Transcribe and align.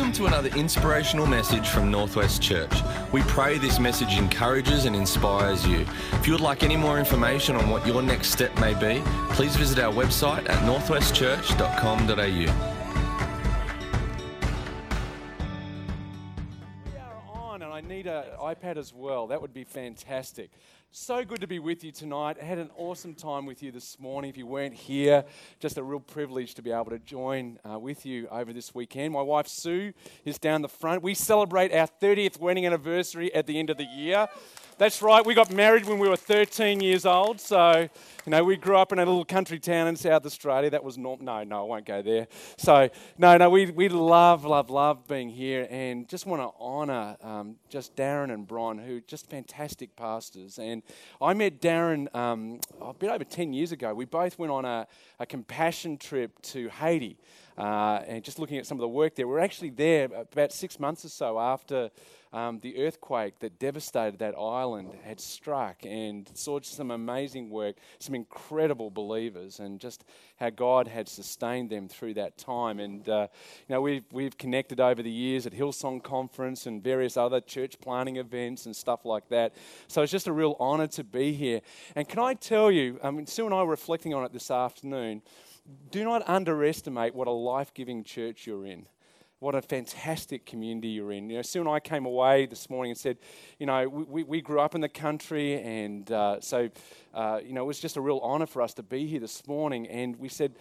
Welcome 0.00 0.16
to 0.16 0.26
another 0.28 0.48
inspirational 0.56 1.26
message 1.26 1.68
from 1.68 1.90
Northwest 1.90 2.40
Church. 2.40 2.72
We 3.12 3.20
pray 3.24 3.58
this 3.58 3.78
message 3.78 4.16
encourages 4.16 4.86
and 4.86 4.96
inspires 4.96 5.66
you. 5.66 5.84
If 6.12 6.26
you 6.26 6.32
would 6.32 6.40
like 6.40 6.62
any 6.62 6.74
more 6.74 6.98
information 6.98 7.54
on 7.54 7.68
what 7.68 7.86
your 7.86 8.00
next 8.00 8.30
step 8.30 8.58
may 8.58 8.72
be, 8.72 9.02
please 9.34 9.56
visit 9.56 9.78
our 9.78 9.92
website 9.92 10.48
at 10.48 10.64
northwestchurch.com.au. 10.64 12.79
iPad 18.54 18.76
as 18.76 18.92
well. 18.92 19.28
That 19.28 19.40
would 19.40 19.54
be 19.54 19.62
fantastic. 19.62 20.50
So 20.90 21.24
good 21.24 21.40
to 21.40 21.46
be 21.46 21.60
with 21.60 21.84
you 21.84 21.92
tonight. 21.92 22.36
I 22.42 22.44
had 22.44 22.58
an 22.58 22.70
awesome 22.76 23.14
time 23.14 23.46
with 23.46 23.62
you 23.62 23.70
this 23.70 23.96
morning. 24.00 24.28
If 24.28 24.36
you 24.36 24.44
weren't 24.44 24.74
here, 24.74 25.24
just 25.60 25.78
a 25.78 25.84
real 25.84 26.00
privilege 26.00 26.54
to 26.54 26.62
be 26.62 26.72
able 26.72 26.86
to 26.86 26.98
join 26.98 27.60
uh, 27.64 27.78
with 27.78 28.04
you 28.04 28.26
over 28.28 28.52
this 28.52 28.74
weekend. 28.74 29.12
My 29.12 29.22
wife 29.22 29.46
Sue 29.46 29.92
is 30.24 30.40
down 30.40 30.62
the 30.62 30.68
front. 30.68 31.04
We 31.04 31.14
celebrate 31.14 31.72
our 31.72 31.86
30th 32.02 32.40
wedding 32.40 32.66
anniversary 32.66 33.32
at 33.32 33.46
the 33.46 33.56
end 33.56 33.70
of 33.70 33.76
the 33.76 33.84
year. 33.84 34.26
That's 34.80 35.02
right, 35.02 35.22
we 35.26 35.34
got 35.34 35.52
married 35.52 35.84
when 35.84 35.98
we 35.98 36.08
were 36.08 36.16
13 36.16 36.80
years 36.80 37.04
old. 37.04 37.38
So, 37.38 37.86
you 38.24 38.30
know, 38.30 38.42
we 38.42 38.56
grew 38.56 38.78
up 38.78 38.92
in 38.92 38.98
a 38.98 39.04
little 39.04 39.26
country 39.26 39.58
town 39.58 39.88
in 39.88 39.94
South 39.94 40.24
Australia. 40.24 40.70
That 40.70 40.82
was 40.82 40.96
norm. 40.96 41.22
No, 41.22 41.44
no, 41.44 41.64
I 41.64 41.68
won't 41.68 41.84
go 41.84 42.00
there. 42.00 42.28
So, 42.56 42.88
no, 43.18 43.36
no, 43.36 43.50
we, 43.50 43.66
we 43.66 43.90
love, 43.90 44.46
love, 44.46 44.70
love 44.70 45.06
being 45.06 45.28
here 45.28 45.68
and 45.68 46.08
just 46.08 46.24
want 46.24 46.40
to 46.40 46.58
honour 46.58 47.18
um, 47.22 47.56
just 47.68 47.94
Darren 47.94 48.32
and 48.32 48.48
Bron, 48.48 48.78
who 48.78 49.02
just 49.02 49.28
fantastic 49.28 49.94
pastors. 49.96 50.58
And 50.58 50.82
I 51.20 51.34
met 51.34 51.60
Darren 51.60 52.08
um, 52.16 52.60
a 52.80 52.94
bit 52.94 53.10
over 53.10 53.24
10 53.24 53.52
years 53.52 53.72
ago. 53.72 53.92
We 53.92 54.06
both 54.06 54.38
went 54.38 54.50
on 54.50 54.64
a, 54.64 54.86
a 55.18 55.26
compassion 55.26 55.98
trip 55.98 56.40
to 56.40 56.70
Haiti. 56.70 57.18
Uh, 57.60 58.02
and 58.06 58.24
just 58.24 58.38
looking 58.38 58.56
at 58.56 58.64
some 58.64 58.78
of 58.78 58.80
the 58.80 58.88
work 58.88 59.14
there, 59.14 59.26
we 59.26 59.34
we're 59.34 59.38
actually 59.38 59.68
there 59.68 60.06
about 60.06 60.50
six 60.50 60.80
months 60.80 61.04
or 61.04 61.10
so 61.10 61.38
after 61.38 61.90
um, 62.32 62.58
the 62.60 62.78
earthquake 62.78 63.38
that 63.40 63.58
devastated 63.58 64.18
that 64.20 64.34
island 64.34 64.94
had 65.04 65.20
struck 65.20 65.84
and 65.84 66.30
saw 66.32 66.58
some 66.62 66.90
amazing 66.90 67.50
work, 67.50 67.76
some 67.98 68.14
incredible 68.14 68.88
believers, 68.88 69.60
and 69.60 69.78
just 69.78 70.04
how 70.36 70.48
God 70.48 70.88
had 70.88 71.06
sustained 71.06 71.68
them 71.68 71.86
through 71.86 72.14
that 72.14 72.38
time. 72.38 72.80
And, 72.80 73.06
uh, 73.06 73.26
you 73.68 73.74
know, 73.74 73.82
we've, 73.82 74.04
we've 74.10 74.38
connected 74.38 74.80
over 74.80 75.02
the 75.02 75.10
years 75.10 75.44
at 75.44 75.52
Hillsong 75.52 76.02
Conference 76.02 76.64
and 76.64 76.82
various 76.82 77.18
other 77.18 77.42
church 77.42 77.78
planting 77.78 78.16
events 78.16 78.64
and 78.64 78.74
stuff 78.74 79.04
like 79.04 79.28
that. 79.28 79.54
So 79.86 80.00
it's 80.00 80.12
just 80.12 80.28
a 80.28 80.32
real 80.32 80.56
honour 80.58 80.86
to 80.86 81.04
be 81.04 81.34
here. 81.34 81.60
And 81.94 82.08
can 82.08 82.20
I 82.20 82.32
tell 82.32 82.70
you, 82.70 82.98
I 83.02 83.10
mean, 83.10 83.26
Sue 83.26 83.44
and 83.44 83.54
I 83.54 83.62
were 83.64 83.70
reflecting 83.72 84.14
on 84.14 84.24
it 84.24 84.32
this 84.32 84.50
afternoon. 84.50 85.20
Do 85.90 86.04
not 86.04 86.28
underestimate 86.28 87.14
what 87.14 87.28
a 87.28 87.32
life 87.32 87.74
giving 87.74 88.04
church 88.04 88.46
you're 88.46 88.66
in 88.66 88.86
what 89.40 89.54
a 89.54 89.62
fantastic 89.62 90.44
community 90.44 90.88
you're 90.88 91.12
in. 91.12 91.30
You 91.30 91.36
know, 91.36 91.42
Sue 91.42 91.60
and 91.60 91.68
I 91.68 91.80
came 91.80 92.04
away 92.04 92.44
this 92.44 92.68
morning 92.68 92.90
and 92.90 92.98
said, 92.98 93.16
you 93.58 93.64
know, 93.64 93.88
we, 93.88 94.22
we 94.22 94.42
grew 94.42 94.60
up 94.60 94.74
in 94.74 94.82
the 94.82 94.88
country, 94.88 95.54
and 95.62 96.10
uh, 96.12 96.40
so, 96.40 96.68
uh, 97.14 97.40
you 97.42 97.54
know, 97.54 97.62
it 97.62 97.66
was 97.66 97.80
just 97.80 97.96
a 97.96 98.02
real 98.02 98.20
honour 98.22 98.44
for 98.44 98.60
us 98.60 98.74
to 98.74 98.82
be 98.82 99.06
here 99.06 99.18
this 99.18 99.46
morning. 99.46 99.88
And 99.88 100.16
we 100.16 100.28
said, 100.28 100.56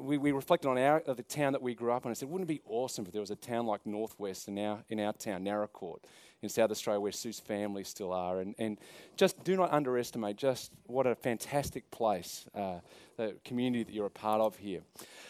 we, 0.00 0.16
we 0.16 0.32
reflected 0.32 0.68
on 0.68 0.78
our, 0.78 1.02
the 1.06 1.22
town 1.22 1.52
that 1.52 1.60
we 1.60 1.74
grew 1.74 1.92
up 1.92 2.06
in. 2.06 2.10
I 2.10 2.14
said, 2.14 2.30
wouldn't 2.30 2.50
it 2.50 2.54
be 2.54 2.62
awesome 2.66 3.04
if 3.04 3.12
there 3.12 3.20
was 3.20 3.30
a 3.30 3.36
town 3.36 3.66
like 3.66 3.84
Northwest 3.84 4.48
in 4.48 4.58
our, 4.58 4.82
in 4.88 4.98
our 4.98 5.12
town, 5.12 5.44
Naracoorte, 5.44 6.04
in 6.42 6.48
South 6.48 6.70
Australia, 6.70 7.00
where 7.00 7.12
Sue's 7.12 7.40
family 7.40 7.84
still 7.84 8.12
are? 8.12 8.40
And, 8.40 8.54
and 8.58 8.78
just 9.16 9.42
do 9.44 9.56
not 9.56 9.72
underestimate 9.72 10.36
just 10.36 10.72
what 10.86 11.06
a 11.06 11.14
fantastic 11.14 11.90
place, 11.90 12.46
uh, 12.54 12.80
the 13.16 13.36
community 13.44 13.84
that 13.84 13.92
you're 13.92 14.06
a 14.06 14.10
part 14.10 14.40
of 14.40 14.56
here. 14.56 14.80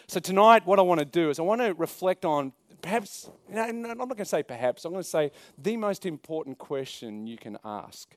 So 0.07 0.19
tonight, 0.19 0.65
what 0.65 0.79
I 0.79 0.81
want 0.81 0.99
to 0.99 1.05
do 1.05 1.29
is 1.29 1.39
I 1.39 1.43
want 1.43 1.61
to 1.61 1.73
reflect 1.73 2.25
on 2.25 2.53
perhaps, 2.81 3.29
I'm 3.53 3.81
not 3.81 3.97
going 3.97 4.17
to 4.17 4.25
say 4.25 4.43
perhaps, 4.43 4.85
I'm 4.85 4.91
going 4.91 5.03
to 5.03 5.09
say 5.09 5.31
the 5.57 5.77
most 5.77 6.05
important 6.05 6.57
question 6.57 7.27
you 7.27 7.37
can 7.37 7.57
ask. 7.63 8.15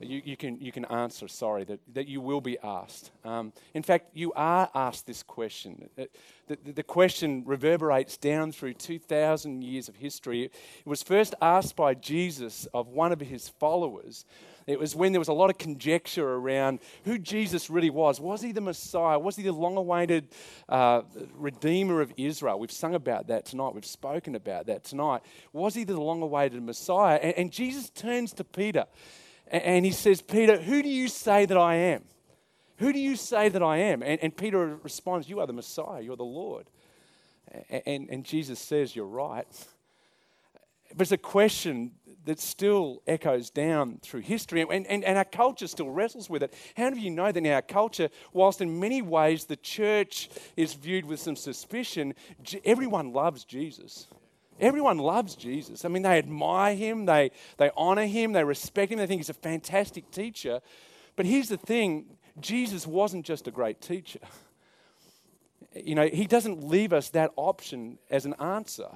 You, 0.00 0.22
you, 0.24 0.36
can, 0.36 0.58
you 0.60 0.72
can 0.72 0.86
answer, 0.86 1.28
sorry, 1.28 1.64
that, 1.64 1.80
that 1.92 2.08
you 2.08 2.20
will 2.20 2.40
be 2.40 2.58
asked. 2.60 3.10
Um, 3.24 3.52
in 3.74 3.82
fact, 3.82 4.10
you 4.14 4.32
are 4.32 4.70
asked 4.74 5.06
this 5.06 5.22
question. 5.22 5.88
The, 5.96 6.08
the, 6.48 6.72
the 6.72 6.82
question 6.82 7.42
reverberates 7.44 8.16
down 8.16 8.52
through 8.52 8.74
2,000 8.74 9.62
years 9.62 9.88
of 9.88 9.96
history. 9.96 10.44
It 10.44 10.52
was 10.86 11.02
first 11.02 11.34
asked 11.42 11.76
by 11.76 11.94
Jesus 11.94 12.66
of 12.72 12.88
one 12.88 13.12
of 13.12 13.20
his 13.20 13.48
followers 13.48 14.24
it 14.70 14.78
was 14.78 14.94
when 14.94 15.12
there 15.12 15.20
was 15.20 15.28
a 15.28 15.32
lot 15.32 15.50
of 15.50 15.58
conjecture 15.58 16.34
around 16.34 16.78
who 17.04 17.18
Jesus 17.18 17.70
really 17.70 17.90
was. 17.90 18.20
Was 18.20 18.40
he 18.40 18.52
the 18.52 18.60
Messiah? 18.60 19.18
Was 19.18 19.36
he 19.36 19.42
the 19.42 19.52
long 19.52 19.76
awaited 19.76 20.28
uh, 20.68 21.02
Redeemer 21.34 22.00
of 22.00 22.12
Israel? 22.16 22.58
We've 22.58 22.70
sung 22.70 22.94
about 22.94 23.26
that 23.28 23.46
tonight. 23.46 23.74
We've 23.74 23.84
spoken 23.84 24.34
about 24.34 24.66
that 24.66 24.84
tonight. 24.84 25.22
Was 25.52 25.74
he 25.74 25.84
the 25.84 26.00
long 26.00 26.22
awaited 26.22 26.62
Messiah? 26.62 27.18
And, 27.20 27.34
and, 27.36 27.50
Jesus 27.50 27.90
turns 27.90 28.32
to 28.34 28.44
Peter 28.44 28.86
and, 29.50 29.84
he 29.84 29.90
says, 29.90 30.22
Peter, 30.22 30.60
who 30.60 30.82
do 30.82 30.88
you 30.88 31.08
say 31.08 31.44
that 31.44 31.56
I 31.56 31.74
am? 31.74 32.04
Who 32.78 32.92
do 32.92 32.98
you 32.98 33.16
say 33.16 33.48
that 33.48 33.62
I 33.62 33.78
am? 33.78 34.02
And, 34.02 34.22
and 34.22 34.36
Peter 34.36 34.76
responds, 34.82 35.28
You 35.28 35.40
are 35.40 35.46
the 35.46 35.52
Messiah, 35.52 36.00
you're 36.00 36.16
the 36.16 36.22
Lord. 36.24 36.70
And, 37.68 38.08
and, 38.08 38.24
Jesus 38.24 38.58
says, 38.58 38.94
You're 38.94 39.06
right. 39.06 39.46
But 40.94 41.02
it's 41.02 41.12
a 41.12 41.18
question 41.18 41.92
that 42.24 42.40
still 42.40 43.02
echoes 43.06 43.50
down 43.50 43.98
through 44.02 44.20
history, 44.20 44.60
and, 44.60 44.86
and, 44.86 45.04
and 45.04 45.18
our 45.18 45.24
culture 45.24 45.66
still 45.66 45.90
wrestles 45.90 46.28
with 46.28 46.42
it. 46.42 46.54
How 46.76 46.90
do 46.90 46.98
you 46.98 47.10
know 47.10 47.32
that 47.32 47.36
in 47.36 47.46
our 47.46 47.62
culture, 47.62 48.08
whilst 48.32 48.60
in 48.60 48.80
many 48.80 49.02
ways 49.02 49.44
the 49.44 49.56
church 49.56 50.28
is 50.56 50.74
viewed 50.74 51.04
with 51.04 51.20
some 51.20 51.36
suspicion, 51.36 52.14
everyone 52.64 53.12
loves 53.12 53.44
Jesus? 53.44 54.06
Everyone 54.60 54.98
loves 54.98 55.34
Jesus. 55.34 55.84
I 55.84 55.88
mean, 55.88 56.02
they 56.02 56.18
admire 56.18 56.76
him, 56.76 57.06
they, 57.06 57.30
they 57.56 57.70
honor 57.76 58.06
him, 58.06 58.32
they 58.32 58.44
respect 58.44 58.92
him, 58.92 58.98
they 58.98 59.06
think 59.06 59.20
he's 59.20 59.30
a 59.30 59.34
fantastic 59.34 60.10
teacher. 60.10 60.60
But 61.16 61.26
here's 61.26 61.48
the 61.48 61.56
thing 61.56 62.16
Jesus 62.38 62.86
wasn't 62.86 63.26
just 63.26 63.48
a 63.48 63.50
great 63.50 63.80
teacher. 63.80 64.20
You 65.74 65.94
know, 65.94 66.08
he 66.08 66.26
doesn't 66.26 66.64
leave 66.64 66.92
us 66.92 67.10
that 67.10 67.30
option 67.36 67.98
as 68.10 68.26
an 68.26 68.34
answer. 68.34 68.88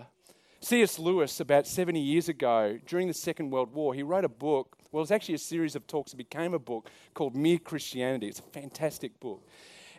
C.S. 0.61 0.99
Lewis, 0.99 1.41
about 1.41 1.67
70 1.67 2.01
years 2.01 2.29
ago, 2.29 2.79
during 2.87 3.07
the 3.07 3.15
Second 3.15 3.51
World 3.51 3.73
War, 3.75 3.95
he 3.95 4.03
wrote 4.03 4.25
a 4.25 4.31
book. 4.31 4.77
Well, 4.91 5.03
it's 5.03 5.13
actually 5.13 5.35
a 5.35 5.39
series 5.39 5.77
of 5.77 5.87
talks 5.87 6.13
that 6.13 6.17
became 6.17 6.55
a 6.55 6.59
book 6.59 6.91
called 7.13 7.37
Mere 7.37 7.59
Christianity. 7.59 8.29
It's 8.29 8.39
a 8.39 8.43
fantastic 8.43 9.21
book. 9.21 9.47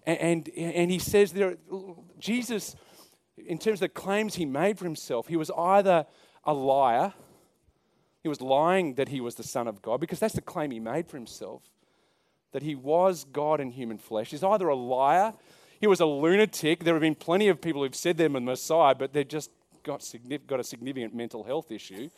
And, 0.05 0.17
and, 0.19 0.49
and 0.57 0.91
he 0.91 0.99
says 0.99 1.33
there, 1.33 1.57
Jesus, 2.19 2.75
in 3.37 3.57
terms 3.57 3.77
of 3.77 3.81
the 3.81 3.89
claims 3.89 4.35
he 4.35 4.45
made 4.45 4.77
for 4.77 4.85
himself, 4.85 5.27
he 5.27 5.37
was 5.37 5.51
either 5.57 6.05
a 6.43 6.53
liar, 6.53 7.13
he 8.21 8.29
was 8.29 8.41
lying 8.41 8.95
that 8.95 9.09
he 9.09 9.21
was 9.21 9.35
the 9.35 9.43
Son 9.43 9.67
of 9.67 9.81
God, 9.81 9.99
because 9.99 10.19
that's 10.19 10.35
the 10.35 10.41
claim 10.41 10.71
he 10.71 10.79
made 10.79 11.07
for 11.07 11.17
himself, 11.17 11.61
that 12.51 12.63
he 12.63 12.75
was 12.75 13.25
God 13.25 13.59
in 13.59 13.71
human 13.71 13.97
flesh. 13.97 14.31
He's 14.31 14.43
either 14.43 14.67
a 14.67 14.75
liar, 14.75 15.33
he 15.79 15.87
was 15.87 15.99
a 15.99 16.05
lunatic. 16.05 16.83
There 16.83 16.93
have 16.93 17.01
been 17.01 17.15
plenty 17.15 17.49
of 17.49 17.61
people 17.61 17.83
who've 17.83 17.93
said 17.93 18.17
they're 18.17 18.29
the 18.29 18.39
Messiah, 18.39 18.95
but 18.95 19.13
they've 19.13 19.27
just 19.27 19.51
got, 19.83 20.03
got 20.47 20.59
a 20.59 20.63
significant 20.63 21.13
mental 21.13 21.43
health 21.43 21.71
issue. 21.71 22.09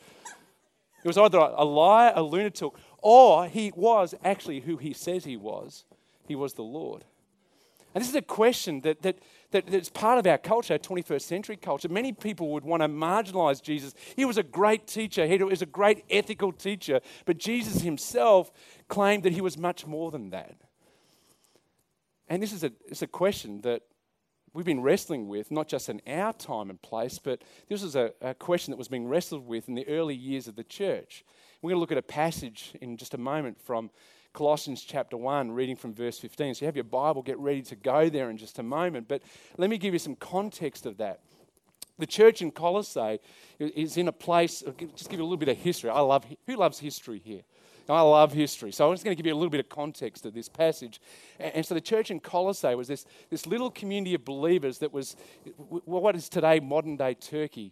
He 1.02 1.08
was 1.08 1.18
either 1.18 1.38
a 1.38 1.64
liar, 1.64 2.14
a 2.16 2.22
lunatic, 2.22 2.72
or 3.00 3.48
he 3.48 3.72
was 3.76 4.14
actually 4.24 4.62
who 4.62 4.78
he 4.78 4.94
says 4.94 5.26
he 5.26 5.38
was. 5.38 5.86
He 6.28 6.36
was 6.36 6.54
the 6.54 6.64
Lord. 6.64 7.04
And 7.98 8.04
this 8.04 8.10
is 8.10 8.16
a 8.16 8.22
question 8.22 8.82
that, 8.82 9.02
that, 9.02 9.18
that, 9.50 9.66
that's 9.66 9.90
part 9.90 10.20
of 10.20 10.28
our 10.28 10.38
culture, 10.38 10.76
our 10.76 10.78
21st 10.78 11.22
century 11.24 11.58
culture. 11.58 11.90
Many 11.90 12.14
people 12.14 12.50
would 12.50 12.64
want 12.64 12.84
to 12.84 12.88
marginalize 12.88 13.60
Jesus. 13.60 13.96
He 14.16 14.24
was 14.24 14.38
a 14.38 14.44
great 14.44 14.86
teacher, 14.86 15.26
he 15.26 15.42
was 15.42 15.64
a 15.64 15.66
great 15.66 16.06
ethical 16.08 16.52
teacher, 16.52 17.02
but 17.26 17.40
Jesus 17.40 17.82
himself 17.82 18.52
claimed 18.88 19.24
that 19.24 19.34
he 19.34 19.42
was 19.42 19.58
much 19.58 19.88
more 19.88 20.12
than 20.12 20.30
that. 20.30 20.58
And 22.28 22.44
this 22.44 22.54
is 22.54 22.64
a, 22.64 22.72
it's 22.86 23.02
a 23.02 23.08
question 23.08 23.62
that 23.62 23.82
we've 24.54 24.64
been 24.64 24.82
wrestling 24.82 25.28
with, 25.28 25.50
not 25.50 25.68
just 25.68 25.90
in 25.90 26.00
our 26.06 26.34
time 26.34 26.70
and 26.70 26.80
place, 26.80 27.18
but 27.18 27.42
this 27.68 27.82
is 27.82 27.96
a, 27.96 28.14
a, 28.22 28.36
question 28.36 28.70
that 28.74 28.78
was 28.78 28.90
being 28.90 29.08
wrestled 29.08 29.48
with 29.48 29.68
in 29.68 29.74
the 29.74 29.88
early 29.88 30.14
years 30.14 30.48
of 30.48 30.56
the 30.56 30.64
church. 30.64 31.26
We're 31.64 31.72
going 31.72 31.78
to 31.78 31.82
look 31.82 31.92
at 31.92 31.98
a 31.98 32.04
passage 32.04 32.76
in 32.80 32.96
just 32.96 33.16
a 33.16 33.18
moment 33.18 33.60
from 33.60 33.90
Colossians 34.38 34.84
chapter 34.84 35.18
1, 35.18 35.50
reading 35.50 35.76
from 35.76 35.96
verse 35.96 36.20
15. 36.20 36.54
So 36.54 36.62
you 36.62 36.68
have 36.68 36.76
your 36.76 36.84
Bible, 36.84 37.24
get 37.24 37.40
ready 37.40 37.64
to 37.64 37.76
go 37.76 38.08
there 38.08 38.30
in 38.30 38.38
just 38.38 38.60
a 38.60 38.64
moment. 38.64 39.08
But 39.08 39.24
let 39.58 39.68
me 39.68 39.80
give 39.80 39.94
you 39.94 40.00
some 40.00 40.16
context 40.16 40.86
of 40.86 40.98
that. 40.98 41.22
The 41.98 42.06
church 42.06 42.44
in 42.44 42.52
Colossae 42.52 43.20
is 43.58 43.98
in 43.98 44.08
a 44.08 44.12
place, 44.12 44.64
just 44.96 45.10
give 45.10 45.20
you 45.20 45.24
a 45.24 45.26
little 45.26 45.38
bit 45.38 45.50
of 45.50 45.58
history. 45.58 45.90
I 45.90 46.02
love, 46.02 46.24
who 46.46 46.56
loves 46.56 46.78
history 46.78 47.20
here? 47.26 47.42
I 47.90 48.02
love 48.02 48.32
history. 48.32 48.72
So 48.72 48.88
I'm 48.88 48.94
just 48.94 49.04
going 49.04 49.18
to 49.18 49.20
give 49.20 49.26
you 49.26 49.34
a 49.34 49.40
little 49.40 49.50
bit 49.50 49.60
of 49.60 49.70
context 49.70 50.24
of 50.28 50.36
this 50.36 50.50
passage. 50.50 51.02
And, 51.40 51.66
so 51.66 51.74
the 51.74 51.82
church 51.82 52.12
in 52.12 52.20
Colossae 52.20 52.76
was 52.76 52.88
this, 52.88 53.08
this 53.32 53.48
little 53.48 53.72
community 53.72 54.14
of 54.14 54.24
believers 54.24 54.78
that 54.80 54.94
was 54.94 55.16
what 55.66 56.16
is 56.16 56.30
today 56.30 56.60
modern 56.60 56.96
day 56.96 57.16
Turkey. 57.16 57.72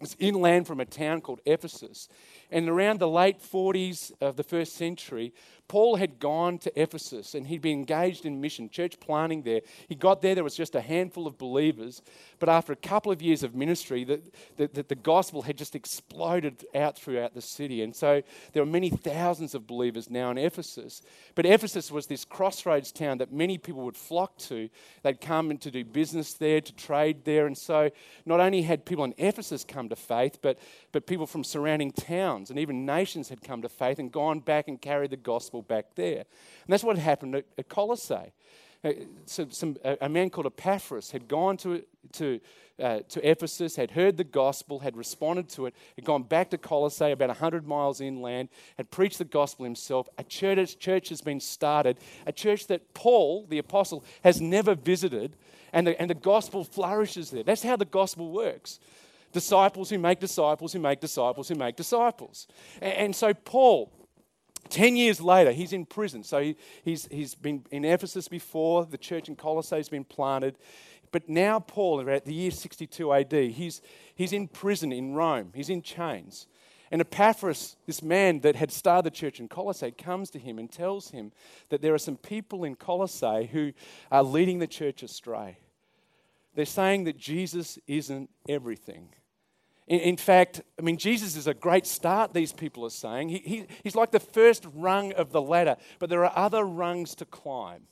It 0.00 0.04
was 0.04 0.16
inland 0.18 0.66
from 0.66 0.80
a 0.80 0.86
town 0.86 1.20
called 1.20 1.40
Ephesus. 1.44 2.08
And 2.50 2.68
around 2.68 2.98
the 2.98 3.08
late 3.08 3.40
40s 3.40 4.12
of 4.20 4.36
the 4.36 4.42
first 4.42 4.74
century, 4.74 5.32
Paul 5.70 5.94
had 5.94 6.18
gone 6.18 6.58
to 6.58 6.82
Ephesus 6.82 7.36
and 7.36 7.46
he'd 7.46 7.62
been 7.62 7.78
engaged 7.78 8.26
in 8.26 8.40
mission, 8.40 8.68
church 8.68 8.98
planting 8.98 9.42
there. 9.42 9.60
He 9.88 9.94
got 9.94 10.20
there, 10.20 10.34
there 10.34 10.42
was 10.42 10.56
just 10.56 10.74
a 10.74 10.80
handful 10.80 11.28
of 11.28 11.38
believers. 11.38 12.02
But 12.40 12.48
after 12.48 12.72
a 12.72 12.76
couple 12.76 13.12
of 13.12 13.22
years 13.22 13.44
of 13.44 13.54
ministry, 13.54 14.02
the, 14.02 14.20
the, 14.56 14.66
the, 14.66 14.82
the 14.82 14.94
gospel 14.96 15.42
had 15.42 15.56
just 15.56 15.76
exploded 15.76 16.64
out 16.74 16.98
throughout 16.98 17.34
the 17.34 17.40
city. 17.40 17.82
And 17.82 17.94
so 17.94 18.20
there 18.52 18.64
were 18.64 18.70
many 18.70 18.90
thousands 18.90 19.54
of 19.54 19.68
believers 19.68 20.10
now 20.10 20.32
in 20.32 20.38
Ephesus. 20.38 21.02
But 21.36 21.46
Ephesus 21.46 21.92
was 21.92 22.08
this 22.08 22.24
crossroads 22.24 22.90
town 22.90 23.18
that 23.18 23.32
many 23.32 23.56
people 23.56 23.84
would 23.84 23.96
flock 23.96 24.38
to. 24.38 24.68
They'd 25.04 25.20
come 25.20 25.52
in 25.52 25.58
to 25.58 25.70
do 25.70 25.84
business 25.84 26.32
there, 26.32 26.60
to 26.60 26.74
trade 26.74 27.24
there. 27.24 27.46
And 27.46 27.56
so 27.56 27.90
not 28.26 28.40
only 28.40 28.62
had 28.62 28.84
people 28.84 29.04
in 29.04 29.14
Ephesus 29.18 29.62
come 29.62 29.88
to 29.90 29.94
faith, 29.94 30.38
but, 30.42 30.58
but 30.90 31.06
people 31.06 31.28
from 31.28 31.44
surrounding 31.44 31.92
towns 31.92 32.39
and 32.48 32.58
even 32.58 32.86
nations 32.86 33.28
had 33.28 33.42
come 33.42 33.60
to 33.60 33.68
faith 33.68 33.98
and 33.98 34.10
gone 34.10 34.40
back 34.40 34.68
and 34.68 34.80
carried 34.80 35.10
the 35.10 35.16
gospel 35.18 35.60
back 35.60 35.94
there. 35.96 36.20
And 36.20 36.68
that's 36.68 36.82
what 36.82 36.96
happened 36.96 37.34
at, 37.34 37.44
at 37.58 37.68
Colossae. 37.68 38.32
Uh, 38.82 38.92
so 39.26 39.46
some, 39.50 39.76
a, 39.84 39.98
a, 40.02 40.08
man 40.08 40.30
called 40.30 40.46
Epaphras 40.46 41.10
had 41.10 41.28
gone 41.28 41.58
to, 41.58 41.82
to, 42.12 42.40
uh, 42.82 43.00
to 43.10 43.28
Ephesus, 43.28 43.76
had 43.76 43.90
heard 43.90 44.16
the 44.16 44.24
gospel, 44.24 44.78
had 44.78 44.96
responded 44.96 45.50
to 45.50 45.66
it, 45.66 45.74
had 45.96 46.04
gone 46.06 46.22
back 46.22 46.48
to 46.48 46.56
Colossae 46.56 47.10
about 47.10 47.28
100 47.28 47.66
miles 47.66 48.00
inland, 48.00 48.48
had 48.78 48.90
preached 48.90 49.18
the 49.18 49.26
gospel 49.26 49.64
himself. 49.64 50.08
A 50.16 50.24
church, 50.24 50.78
church 50.78 51.10
has 51.10 51.20
been 51.20 51.40
started, 51.40 51.98
a 52.26 52.32
church 52.32 52.68
that 52.68 52.94
Paul, 52.94 53.44
the 53.50 53.58
apostle, 53.58 54.02
has 54.24 54.40
never 54.40 54.74
visited, 54.74 55.36
and 55.74 55.86
the, 55.86 56.00
and 56.00 56.08
the 56.08 56.14
gospel 56.14 56.64
flourishes 56.64 57.30
there. 57.30 57.42
That's 57.42 57.62
how 57.62 57.76
the 57.76 57.84
gospel 57.84 58.32
works 58.32 58.80
disciples 59.32 59.90
who 59.90 59.98
make 59.98 60.20
disciples 60.20 60.72
who 60.72 60.78
make 60.78 61.00
disciples 61.00 61.48
who 61.48 61.54
make 61.54 61.76
disciples. 61.76 62.46
And, 62.80 63.14
so, 63.14 63.34
Paul, 63.34 63.92
Ten 64.68 64.94
years 64.94 65.20
later, 65.20 65.50
he's 65.50 65.72
in 65.72 65.84
prison. 65.84 66.22
So 66.22 66.40
he, 66.40 66.56
he's, 66.84 67.08
he's 67.10 67.34
been 67.34 67.64
in 67.72 67.84
Ephesus 67.84 68.28
before, 68.28 68.84
the 68.84 68.98
church 68.98 69.28
in 69.28 69.34
Colossae 69.34 69.76
has 69.76 69.88
been 69.88 70.04
planted. 70.04 70.58
But 71.10 71.28
now, 71.28 71.58
Paul, 71.58 72.08
at 72.08 72.24
the 72.24 72.34
year 72.34 72.52
62 72.52 73.12
AD, 73.12 73.32
he's, 73.32 73.82
he's 74.14 74.32
in 74.32 74.46
prison 74.46 74.92
in 74.92 75.14
Rome, 75.14 75.50
he's 75.54 75.70
in 75.70 75.82
chains. 75.82 76.46
And 76.92 77.00
Epaphras, 77.00 77.76
this 77.86 78.02
man 78.02 78.40
that 78.40 78.56
had 78.56 78.72
started 78.72 79.06
the 79.06 79.16
church 79.16 79.38
in 79.38 79.48
Colossae, 79.48 79.92
comes 79.92 80.30
to 80.30 80.38
him 80.38 80.58
and 80.58 80.70
tells 80.70 81.10
him 81.10 81.30
that 81.68 81.82
there 81.82 81.94
are 81.94 81.98
some 81.98 82.16
people 82.16 82.64
in 82.64 82.74
Colossae 82.74 83.48
who 83.52 83.72
are 84.10 84.24
leading 84.24 84.58
the 84.58 84.66
church 84.66 85.02
astray. 85.02 85.58
They're 86.54 86.66
saying 86.66 87.04
that 87.04 87.16
Jesus 87.16 87.78
isn't 87.86 88.28
everything. 88.48 89.10
In, 89.86 90.16
fact, 90.16 90.62
I 90.78 90.82
mean, 90.82 90.98
Jesus 90.98 91.34
is 91.34 91.48
a 91.48 91.54
great 91.54 91.84
start, 91.84 92.32
these 92.32 92.52
people 92.52 92.84
are 92.84 92.90
saying. 92.90 93.28
He, 93.28 93.38
he, 93.38 93.66
he's 93.82 93.96
like 93.96 94.12
the 94.12 94.20
first 94.20 94.64
rung 94.72 95.12
of 95.14 95.32
the 95.32 95.42
ladder, 95.42 95.76
but 95.98 96.08
there 96.08 96.24
are 96.24 96.32
other 96.36 96.64
rungs 96.64 97.16
to 97.16 97.24
climb. 97.24 97.82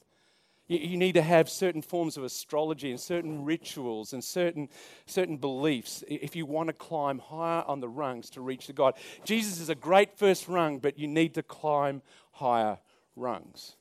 You, 0.69 0.79
you 0.79 0.97
need 0.97 1.15
to 1.15 1.23
have 1.23 1.49
certain 1.49 1.83
forms 1.83 2.17
of 2.17 2.23
astrology 2.23 2.91
and 2.91 3.01
certain 3.01 3.45
rituals 3.45 4.13
and 4.13 4.23
certain, 4.23 4.69
certain 5.07 5.39
beliefs 5.39 6.05
if 6.07 6.37
you 6.37 6.47
want 6.47 6.69
to 6.69 6.73
climb 6.73 7.19
higher 7.19 7.65
on 7.67 7.81
the 7.81 7.89
rungs 7.89 8.31
to 8.31 8.41
reach 8.41 8.69
the 8.69 8.73
God. 8.73 8.95
Jesus 9.25 9.59
is 9.59 9.69
a 9.69 9.75
great 9.75 10.17
first 10.17 10.47
rung, 10.47 10.79
but 10.79 10.99
you 10.99 11.09
need 11.09 11.35
to 11.35 11.43
climb 11.43 12.03
higher 12.33 12.79
rungs. 13.17 13.75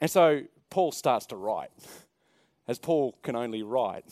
And 0.00 0.10
so 0.10 0.42
Paul 0.68 0.92
starts 0.92 1.26
to 1.26 1.36
write, 1.36 1.70
as 2.68 2.78
Paul 2.78 3.16
can 3.22 3.34
only 3.34 3.62
write. 3.62 4.04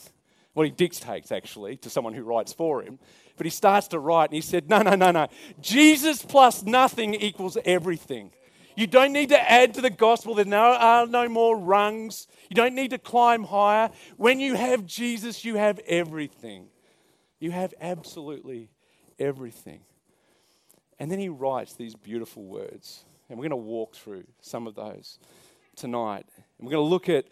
Well, 0.54 0.64
he 0.64 0.70
dictates 0.70 1.30
actually 1.30 1.76
to 1.78 1.90
someone 1.90 2.14
who 2.14 2.24
writes 2.24 2.52
for 2.52 2.82
him. 2.82 2.98
But 3.36 3.46
he 3.46 3.50
starts 3.50 3.88
to 3.88 3.98
write 3.98 4.30
and 4.30 4.34
he 4.34 4.40
said, 4.40 4.68
No, 4.68 4.82
no, 4.82 4.94
no, 4.94 5.10
no. 5.10 5.28
Jesus 5.60 6.22
plus 6.22 6.64
nothing 6.64 7.14
equals 7.14 7.56
everything. 7.64 8.32
You 8.76 8.86
don't 8.86 9.12
need 9.12 9.30
to 9.30 9.50
add 9.50 9.74
to 9.74 9.80
the 9.80 9.90
gospel. 9.90 10.34
There 10.34 10.54
are 10.54 11.06
no 11.06 11.28
more 11.28 11.58
rungs. 11.58 12.28
You 12.48 12.54
don't 12.54 12.74
need 12.74 12.90
to 12.90 12.98
climb 12.98 13.44
higher. 13.44 13.90
When 14.16 14.38
you 14.38 14.54
have 14.54 14.86
Jesus, 14.86 15.44
you 15.44 15.56
have 15.56 15.80
everything. 15.80 16.68
You 17.40 17.50
have 17.50 17.74
absolutely 17.80 18.70
everything. 19.18 19.80
And 21.00 21.10
then 21.10 21.18
he 21.18 21.28
writes 21.28 21.74
these 21.74 21.94
beautiful 21.94 22.44
words. 22.44 23.04
And 23.28 23.38
we're 23.38 23.48
going 23.48 23.50
to 23.50 23.56
walk 23.56 23.94
through 23.94 24.24
some 24.40 24.66
of 24.66 24.74
those 24.74 25.18
tonight. 25.76 26.26
And 26.36 26.66
we're 26.66 26.72
going 26.72 26.84
to 26.84 26.90
look 26.90 27.08
at 27.08 27.26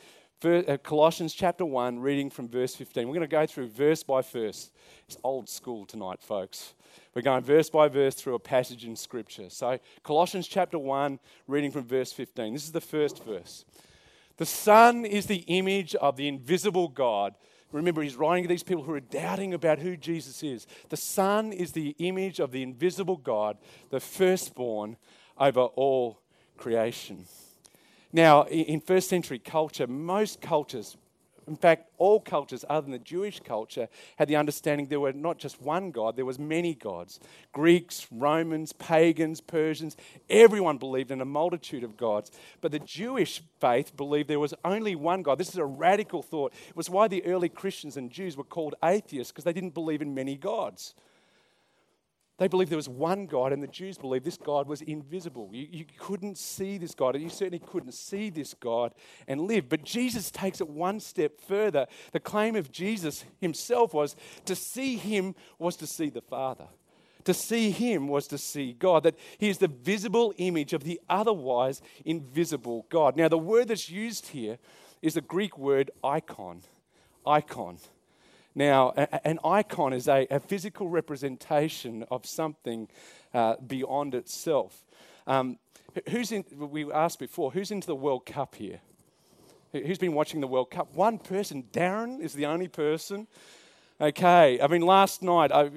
Uh, 0.46 0.76
Colossians 0.76 1.34
chapter 1.34 1.66
1, 1.66 1.98
reading 1.98 2.30
from 2.30 2.48
verse 2.48 2.76
15. 2.76 3.08
We're 3.08 3.14
going 3.14 3.20
to 3.22 3.26
go 3.26 3.46
through 3.46 3.66
verse 3.66 4.04
by 4.04 4.22
verse. 4.22 4.70
It's 5.08 5.16
old 5.24 5.48
school 5.48 5.84
tonight, 5.84 6.22
folks. 6.22 6.74
We're 7.14 7.22
going 7.22 7.42
verse 7.42 7.68
by 7.68 7.88
verse 7.88 8.14
through 8.14 8.36
a 8.36 8.38
passage 8.38 8.84
in 8.84 8.94
Scripture. 8.94 9.50
So, 9.50 9.80
Colossians 10.04 10.46
chapter 10.46 10.78
1, 10.78 11.18
reading 11.48 11.72
from 11.72 11.82
verse 11.82 12.12
15. 12.12 12.52
This 12.52 12.62
is 12.62 12.70
the 12.70 12.80
first 12.80 13.24
verse. 13.24 13.64
The 14.36 14.46
Son 14.46 15.04
is 15.04 15.26
the 15.26 15.42
image 15.48 15.96
of 15.96 16.16
the 16.16 16.28
invisible 16.28 16.86
God. 16.86 17.34
Remember, 17.72 18.00
he's 18.00 18.14
writing 18.14 18.44
to 18.44 18.48
these 18.48 18.62
people 18.62 18.84
who 18.84 18.94
are 18.94 19.00
doubting 19.00 19.52
about 19.52 19.80
who 19.80 19.96
Jesus 19.96 20.44
is. 20.44 20.68
The 20.90 20.96
Son 20.96 21.52
is 21.52 21.72
the 21.72 21.96
image 21.98 22.38
of 22.38 22.52
the 22.52 22.62
invisible 22.62 23.16
God, 23.16 23.58
the 23.90 23.98
firstborn 23.98 24.96
over 25.40 25.62
all 25.62 26.20
creation. 26.56 27.24
Now, 28.16 28.44
in 28.44 28.80
first 28.80 29.10
century 29.10 29.38
culture, 29.38 29.86
most 29.86 30.40
cultures, 30.40 30.96
in 31.46 31.54
fact, 31.54 31.90
all 31.98 32.18
cultures 32.18 32.64
other 32.66 32.80
than 32.80 32.92
the 32.92 32.98
Jewish 32.98 33.40
culture, 33.40 33.88
had 34.16 34.26
the 34.26 34.36
understanding 34.36 34.86
there 34.86 35.00
were 35.00 35.12
not 35.12 35.36
just 35.36 35.60
one 35.60 35.90
God, 35.90 36.16
there 36.16 36.24
was 36.24 36.38
many 36.38 36.74
gods. 36.74 37.20
Greeks, 37.52 38.06
Romans, 38.10 38.72
pagans, 38.72 39.42
Persians, 39.42 39.98
everyone 40.30 40.78
believed 40.78 41.10
in 41.10 41.20
a 41.20 41.26
multitude 41.26 41.84
of 41.84 41.98
gods. 41.98 42.30
But 42.62 42.72
the 42.72 42.78
Jewish 42.78 43.42
faith 43.60 43.94
believed 43.94 44.30
there 44.30 44.40
was 44.40 44.54
only 44.64 44.94
one 44.94 45.22
God. 45.22 45.36
This 45.36 45.50
is 45.50 45.58
a 45.58 45.66
radical 45.66 46.22
thought. 46.22 46.54
It 46.70 46.74
was 46.74 46.88
why 46.88 47.08
the 47.08 47.22
early 47.26 47.50
Christians 47.50 47.98
and 47.98 48.10
Jews 48.10 48.34
were 48.34 48.44
called 48.44 48.76
atheists, 48.82 49.30
because 49.30 49.44
they 49.44 49.52
didn't 49.52 49.74
believe 49.74 50.00
in 50.00 50.14
many 50.14 50.36
gods. 50.36 50.94
They 52.38 52.48
believed 52.48 52.70
there 52.70 52.76
was 52.76 52.88
one 52.88 53.24
God, 53.26 53.52
and 53.52 53.62
the 53.62 53.66
Jews 53.66 53.96
believed 53.96 54.26
this 54.26 54.36
God 54.36 54.68
was 54.68 54.82
invisible. 54.82 55.48
You, 55.52 55.68
you 55.70 55.84
couldn't 55.98 56.36
see 56.36 56.76
this 56.76 56.94
God, 56.94 57.14
and 57.14 57.24
you 57.24 57.30
certainly 57.30 57.60
couldn't 57.60 57.92
see 57.92 58.28
this 58.28 58.52
God 58.52 58.92
and 59.26 59.40
live. 59.42 59.70
But 59.70 59.84
Jesus 59.84 60.30
takes 60.30 60.60
it 60.60 60.68
one 60.68 61.00
step 61.00 61.40
further. 61.40 61.86
The 62.12 62.20
claim 62.20 62.54
of 62.54 62.70
Jesus 62.70 63.24
himself 63.40 63.94
was 63.94 64.16
to 64.44 64.54
see 64.54 64.96
him 64.96 65.34
was 65.58 65.76
to 65.76 65.86
see 65.86 66.10
the 66.10 66.20
Father. 66.20 66.66
To 67.24 67.32
see 67.32 67.70
him 67.70 68.06
was 68.06 68.28
to 68.28 68.38
see 68.38 68.74
God, 68.74 69.02
that 69.04 69.16
he 69.38 69.48
is 69.48 69.58
the 69.58 69.68
visible 69.68 70.34
image 70.36 70.74
of 70.74 70.84
the 70.84 71.00
otherwise 71.08 71.80
invisible 72.04 72.86
God. 72.90 73.16
Now, 73.16 73.28
the 73.28 73.38
word 73.38 73.68
that's 73.68 73.90
used 73.90 74.28
here 74.28 74.58
is 75.00 75.14
the 75.14 75.22
Greek 75.22 75.56
word 75.56 75.90
icon. 76.04 76.60
Icon. 77.26 77.78
Now, 78.56 78.92
an 79.22 79.38
icon 79.44 79.92
is 79.92 80.08
a, 80.08 80.26
a, 80.30 80.40
physical 80.40 80.88
representation 80.88 82.06
of 82.10 82.24
something 82.24 82.88
uh, 83.34 83.56
beyond 83.66 84.14
itself. 84.14 84.82
Um, 85.26 85.58
who's 86.08 86.32
in, 86.32 86.42
we 86.56 86.90
asked 86.90 87.18
before, 87.18 87.50
who's 87.50 87.70
into 87.70 87.86
the 87.86 87.94
World 87.94 88.24
Cup 88.24 88.54
here? 88.54 88.80
Who's 89.72 89.98
been 89.98 90.14
watching 90.14 90.40
the 90.40 90.46
World 90.46 90.70
Cup? 90.70 90.94
One 90.94 91.18
person. 91.18 91.64
Darren 91.70 92.18
is 92.18 92.32
the 92.32 92.46
only 92.46 92.68
person. 92.68 93.26
Okay. 94.00 94.58
I 94.58 94.66
mean, 94.68 94.80
last 94.80 95.22
night, 95.22 95.52
I, 95.52 95.70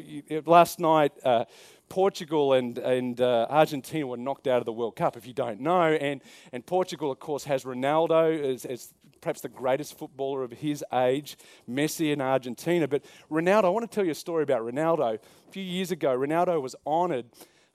last 0.45 0.79
night, 0.79 1.11
uh, 1.25 1.43
Portugal 1.89 2.53
and, 2.53 2.77
and 2.77 3.19
uh, 3.19 3.47
Argentina 3.49 4.07
were 4.07 4.15
knocked 4.15 4.47
out 4.47 4.59
of 4.59 4.65
the 4.65 4.71
World 4.71 4.95
Cup, 4.95 5.17
if 5.17 5.27
you 5.27 5.33
don't 5.33 5.59
know. 5.59 5.81
And, 5.81 6.21
and 6.53 6.65
Portugal, 6.65 7.11
of 7.11 7.19
course, 7.19 7.43
has 7.43 7.65
Ronaldo 7.65 8.41
as, 8.41 8.63
as 8.63 8.93
perhaps 9.21 9.41
the 9.41 9.49
greatest 9.49 9.97
footballer 9.97 10.43
of 10.43 10.51
his 10.51 10.83
age, 10.93 11.37
Messi 11.69 12.11
in 12.11 12.21
Argentina. 12.21 12.87
But 12.87 13.03
Ronaldo, 13.29 13.65
I 13.65 13.69
want 13.69 13.89
to 13.89 13.93
tell 13.93 14.05
you 14.05 14.11
a 14.11 14.15
story 14.15 14.43
about 14.43 14.61
Ronaldo. 14.61 15.15
A 15.15 15.51
few 15.51 15.63
years 15.63 15.91
ago, 15.91 16.17
Ronaldo 16.17 16.61
was 16.61 16.75
honoured 16.85 17.25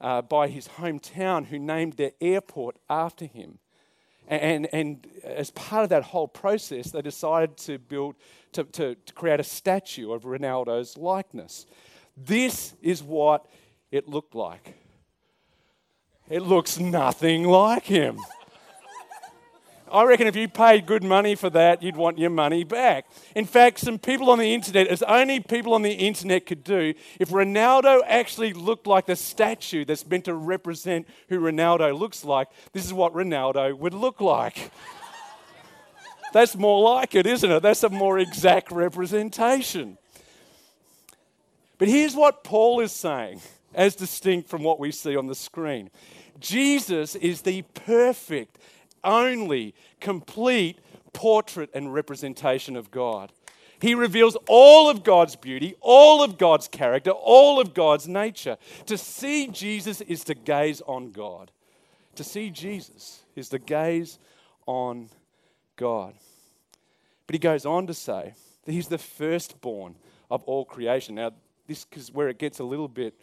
uh, 0.00 0.22
by 0.22 0.48
his 0.48 0.68
hometown, 0.68 1.46
who 1.46 1.58
named 1.58 1.94
their 1.94 2.12
airport 2.20 2.76
after 2.88 3.26
him. 3.26 3.58
And, 4.26 4.68
and 4.72 5.06
as 5.22 5.50
part 5.50 5.82
of 5.82 5.90
that 5.90 6.02
whole 6.02 6.28
process, 6.28 6.90
they 6.90 7.02
decided 7.02 7.58
to 7.58 7.78
build, 7.78 8.16
to, 8.52 8.64
to, 8.64 8.94
to 8.94 9.12
create 9.12 9.38
a 9.38 9.44
statue 9.44 10.12
of 10.12 10.22
Ronaldo's 10.22 10.96
likeness. 10.96 11.66
This 12.16 12.74
is 12.80 13.02
what 13.02 13.46
it 13.90 14.08
looked 14.08 14.34
like. 14.34 14.74
It 16.30 16.40
looks 16.40 16.78
nothing 16.78 17.44
like 17.44 17.84
him. 17.84 18.18
I 19.94 20.02
reckon 20.02 20.26
if 20.26 20.34
you 20.34 20.48
paid 20.48 20.86
good 20.86 21.04
money 21.04 21.36
for 21.36 21.48
that, 21.50 21.80
you'd 21.80 21.96
want 21.96 22.18
your 22.18 22.30
money 22.30 22.64
back. 22.64 23.06
In 23.36 23.44
fact, 23.44 23.78
some 23.78 23.96
people 23.96 24.28
on 24.28 24.40
the 24.40 24.52
internet, 24.52 24.88
as 24.88 25.04
only 25.04 25.38
people 25.38 25.72
on 25.72 25.82
the 25.82 25.92
internet 25.92 26.46
could 26.46 26.64
do, 26.64 26.94
if 27.20 27.30
Ronaldo 27.30 28.00
actually 28.04 28.54
looked 28.54 28.88
like 28.88 29.06
the 29.06 29.14
statue 29.14 29.84
that's 29.84 30.04
meant 30.04 30.24
to 30.24 30.34
represent 30.34 31.06
who 31.28 31.38
Ronaldo 31.38 31.96
looks 31.96 32.24
like, 32.24 32.48
this 32.72 32.84
is 32.84 32.92
what 32.92 33.14
Ronaldo 33.14 33.78
would 33.78 33.94
look 33.94 34.20
like. 34.20 34.72
That's 36.32 36.56
more 36.56 36.82
like 36.82 37.14
it, 37.14 37.28
isn't 37.28 37.48
it? 37.48 37.62
That's 37.62 37.84
a 37.84 37.88
more 37.88 38.18
exact 38.18 38.72
representation. 38.72 39.96
But 41.78 41.86
here's 41.86 42.16
what 42.16 42.42
Paul 42.42 42.80
is 42.80 42.90
saying 42.90 43.40
as 43.72 43.94
distinct 43.94 44.48
from 44.48 44.64
what 44.64 44.80
we 44.80 44.90
see 44.90 45.14
on 45.14 45.28
the 45.28 45.36
screen. 45.36 45.90
Jesus 46.40 47.14
is 47.14 47.42
the 47.42 47.62
perfect, 47.74 48.58
only, 49.04 49.74
complete 50.00 50.78
portrait 51.12 51.70
and 51.74 51.94
representation 51.94 52.76
of 52.76 52.90
God. 52.90 53.32
He 53.80 53.94
reveals 53.94 54.36
all 54.48 54.88
of 54.88 55.04
God's 55.04 55.36
beauty, 55.36 55.74
all 55.80 56.22
of 56.22 56.38
God's 56.38 56.68
character, 56.68 57.10
all 57.10 57.60
of 57.60 57.74
God's 57.74 58.08
nature. 58.08 58.56
To 58.86 58.96
see 58.96 59.48
Jesus 59.48 60.00
is 60.00 60.24
to 60.24 60.34
gaze 60.34 60.80
on 60.86 61.10
God. 61.10 61.50
To 62.14 62.24
see 62.24 62.50
Jesus 62.50 63.24
is 63.36 63.48
to 63.50 63.58
gaze 63.58 64.18
on 64.66 65.10
God. 65.76 66.14
But 67.26 67.34
he 67.34 67.38
goes 67.38 67.66
on 67.66 67.86
to 67.86 67.94
say 67.94 68.34
that 68.64 68.72
he's 68.72 68.88
the 68.88 68.98
firstborn 68.98 69.96
of 70.30 70.42
all 70.44 70.64
creation. 70.64 71.16
Now, 71.16 71.32
this 71.66 71.86
is 71.92 72.12
where 72.12 72.28
it 72.28 72.38
gets 72.38 72.60
a 72.60 72.64
little 72.64 72.88
bit 72.88 73.14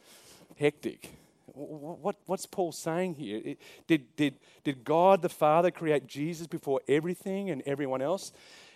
hectic. 0.60 1.10
What, 1.54 2.16
what's 2.26 2.46
Paul 2.46 2.72
saying 2.72 3.16
here? 3.16 3.56
Did, 3.88 4.16
did, 4.16 4.36
did 4.64 4.84
God 4.84 5.22
the 5.22 5.30
Father 5.30 5.72
create 5.72 6.08
Jesus 6.08 6.48
before 6.48 6.82
everything 6.88 7.50
and 7.50 7.62
everyone 7.66 8.02
else? 8.02 8.32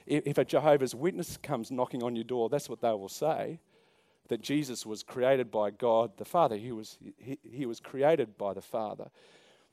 If 0.06 0.38
a 0.38 0.46
Jehovah's 0.46 0.94
Witness 0.94 1.38
comes 1.38 1.72
knocking 1.72 2.04
on 2.04 2.16
your 2.16 2.26
door, 2.26 2.50
that's 2.50 2.70
what 2.70 2.82
they 2.82 2.90
will 2.90 3.10
say 3.10 3.60
that 4.28 4.42
Jesus 4.42 4.86
was 4.86 5.04
created 5.04 5.52
by 5.52 5.70
God 5.70 6.12
the 6.18 6.26
Father. 6.26 6.56
He 6.56 6.72
was, 6.72 6.98
he, 7.18 7.38
he 7.44 7.66
was 7.66 7.80
created 7.80 8.38
by 8.38 8.54
the 8.54 8.62
Father. 8.62 9.10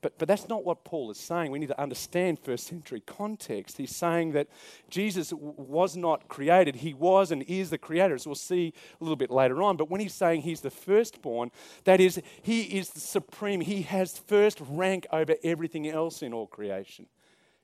But, 0.02 0.18
but 0.18 0.26
that's 0.26 0.48
not 0.48 0.64
what 0.64 0.84
Paul 0.84 1.12
is 1.12 1.16
saying. 1.16 1.52
We 1.52 1.60
need 1.60 1.68
to 1.68 1.80
understand 1.80 2.40
first 2.40 2.66
century 2.66 3.00
context. 3.06 3.78
He's 3.78 3.94
saying 3.94 4.32
that 4.32 4.48
Jesus 4.90 5.32
was 5.32 5.96
not 5.96 6.28
created, 6.28 6.76
he 6.76 6.92
was 6.92 7.30
and 7.30 7.44
is 7.44 7.70
the 7.70 7.78
creator, 7.78 8.16
as 8.16 8.26
we'll 8.26 8.34
see 8.34 8.74
a 9.00 9.04
little 9.04 9.16
bit 9.16 9.30
later 9.30 9.62
on. 9.62 9.76
But 9.76 9.88
when 9.88 10.00
he's 10.00 10.12
saying 10.12 10.42
he's 10.42 10.60
the 10.60 10.70
firstborn, 10.70 11.52
that 11.84 12.00
is, 12.00 12.20
he 12.42 12.62
is 12.62 12.90
the 12.90 13.00
supreme. 13.00 13.60
He 13.60 13.82
has 13.82 14.18
first 14.18 14.60
rank 14.68 15.06
over 15.12 15.36
everything 15.44 15.88
else 15.88 16.20
in 16.20 16.32
all 16.32 16.48
creation. 16.48 17.06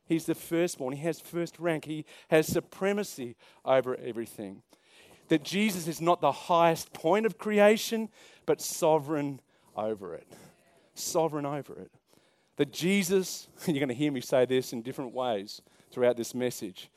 He's 0.07 0.25
the 0.25 0.37
firstborn, 0.37 0.95
he 0.95 1.03
has 1.03 1.21
first 1.21 1.59
rank, 1.59 1.85
he 1.85 2.07
has 2.31 2.47
supremacy 2.47 3.37
over 3.65 3.97
everything. 3.97 4.63
That 5.27 5.43
Jesus 5.43 5.89
is 5.89 6.01
not 6.01 6.21
the 6.21 6.33
highest 6.33 6.93
point 6.93 7.27
of 7.27 7.37
creation, 7.37 8.09
but 8.47 8.63
sovereign 8.63 9.41
over 9.77 10.15
it. 10.15 10.27
Sovereign 10.95 11.45
over 11.45 11.75
it 11.75 11.91
that 12.59 12.73
Jesus, 12.73 13.49
you're 13.67 13.79
going 13.79 13.89
to 13.89 13.95
hear 13.95 14.13
me 14.13 14.21
say 14.21 14.45
this 14.45 14.73
in 14.73 14.83
different 14.83 15.15
ways 15.15 15.63
throughout 15.91 16.17
this 16.17 16.35
message, 16.35 16.91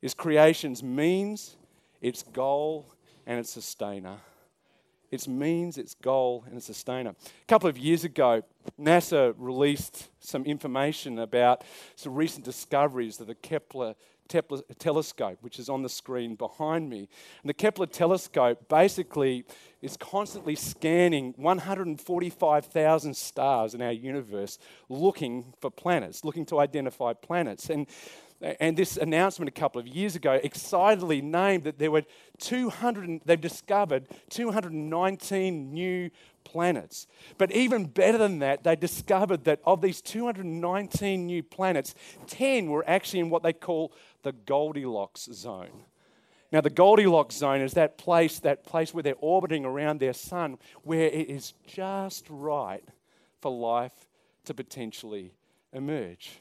is 0.00 0.14
creation's 0.14 0.82
means, 0.82 1.56
its 2.00 2.22
goal, 2.22 2.86
and 3.26 3.38
its 3.38 3.50
sustainer. 3.50 4.16
Its 5.10 5.28
means, 5.28 5.76
its 5.76 5.94
goal, 5.94 6.44
and 6.46 6.56
its 6.56 6.66
sustainer. 6.66 7.10
A 7.10 7.46
couple 7.46 7.68
of 7.68 7.76
years 7.76 8.04
ago, 8.04 8.42
NASA 8.80 9.34
released 9.36 10.08
some 10.20 10.44
information 10.44 11.18
about 11.18 11.64
some 11.96 12.14
recent 12.14 12.44
discoveries 12.44 13.20
of 13.20 13.26
the 13.26 13.34
Kepler 13.34 13.94
telescope, 14.78 15.38
which 15.40 15.58
is 15.58 15.68
on 15.68 15.82
the 15.82 15.88
screen 15.88 16.34
behind 16.34 16.88
me. 16.88 17.08
And 17.42 17.48
the 17.48 17.54
Kepler 17.54 17.86
telescope 17.86 18.68
basically 18.68 19.44
is 19.80 19.96
constantly 19.96 20.54
scanning 20.54 21.34
145,000 21.36 23.16
stars 23.16 23.74
in 23.74 23.82
our 23.82 23.92
universe, 23.92 24.58
looking 24.88 25.52
for 25.60 25.70
planets, 25.70 26.24
looking 26.24 26.46
to 26.46 26.60
identify 26.60 27.12
planets. 27.12 27.68
And 27.68 27.86
and 28.42 28.76
this 28.76 28.96
announcement 28.96 29.48
a 29.48 29.52
couple 29.52 29.80
of 29.80 29.86
years 29.86 30.16
ago 30.16 30.40
excitedly 30.42 31.20
named 31.20 31.64
that 31.64 31.78
there 31.78 31.90
were 31.90 32.02
200, 32.38 33.22
they've 33.24 33.40
discovered 33.40 34.08
219 34.30 35.72
new 35.72 36.10
planets. 36.44 37.06
But 37.38 37.52
even 37.52 37.86
better 37.86 38.18
than 38.18 38.40
that, 38.40 38.64
they 38.64 38.74
discovered 38.74 39.44
that 39.44 39.60
of 39.64 39.80
these 39.80 40.02
219 40.02 41.26
new 41.26 41.42
planets, 41.42 41.94
10 42.26 42.68
were 42.68 42.84
actually 42.88 43.20
in 43.20 43.30
what 43.30 43.42
they 43.42 43.52
call 43.52 43.92
the 44.22 44.32
Goldilocks 44.32 45.28
zone. 45.32 45.84
Now, 46.50 46.60
the 46.60 46.70
Goldilocks 46.70 47.36
zone 47.36 47.60
is 47.60 47.74
that 47.74 47.96
place, 47.96 48.40
that 48.40 48.64
place 48.64 48.92
where 48.92 49.02
they're 49.02 49.14
orbiting 49.20 49.64
around 49.64 50.00
their 50.00 50.12
sun, 50.12 50.58
where 50.82 51.06
it 51.06 51.30
is 51.30 51.54
just 51.66 52.26
right 52.28 52.84
for 53.40 53.50
life 53.50 54.06
to 54.44 54.52
potentially 54.52 55.32
emerge. 55.72 56.40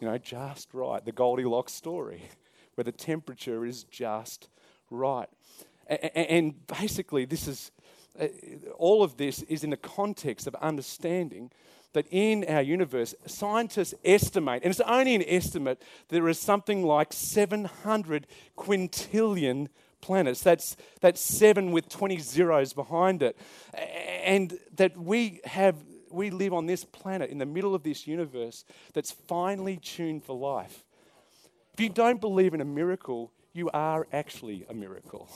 You 0.00 0.08
know, 0.08 0.18
just 0.18 0.72
right. 0.72 1.04
The 1.04 1.12
Goldilocks 1.12 1.72
story, 1.72 2.22
where 2.74 2.84
the 2.84 2.92
temperature 2.92 3.64
is 3.64 3.84
just 3.84 4.48
right. 4.90 5.28
And 5.88 6.66
basically, 6.66 7.24
this 7.24 7.48
is 7.48 7.70
uh, 8.20 8.28
all 8.76 9.02
of 9.02 9.16
this 9.16 9.42
is 9.44 9.64
in 9.64 9.70
the 9.70 9.76
context 9.76 10.46
of 10.46 10.54
understanding 10.56 11.50
that 11.94 12.06
in 12.10 12.44
our 12.48 12.60
universe, 12.60 13.14
scientists 13.26 13.94
estimate, 14.04 14.62
and 14.62 14.70
it's 14.70 14.80
only 14.80 15.14
an 15.14 15.24
estimate, 15.26 15.82
there 16.08 16.28
is 16.28 16.38
something 16.38 16.82
like 16.82 17.12
700 17.12 18.26
quintillion 18.56 19.68
planets. 20.00 20.42
That's, 20.42 20.76
that's 21.00 21.20
seven 21.20 21.72
with 21.72 21.88
20 21.88 22.18
zeros 22.18 22.72
behind 22.72 23.22
it. 23.22 23.36
And 23.74 24.58
that 24.76 24.96
we 24.96 25.40
have. 25.44 25.76
We 26.10 26.30
live 26.30 26.52
on 26.52 26.66
this 26.66 26.84
planet 26.84 27.30
in 27.30 27.38
the 27.38 27.46
middle 27.46 27.74
of 27.74 27.82
this 27.82 28.06
universe 28.06 28.64
that's 28.92 29.10
finely 29.10 29.76
tuned 29.76 30.24
for 30.24 30.36
life. 30.36 30.84
If 31.74 31.80
you 31.80 31.88
don't 31.88 32.20
believe 32.20 32.54
in 32.54 32.60
a 32.60 32.64
miracle, 32.64 33.32
you 33.52 33.70
are 33.70 34.06
actually 34.12 34.66
a 34.68 34.74
miracle. 34.74 35.28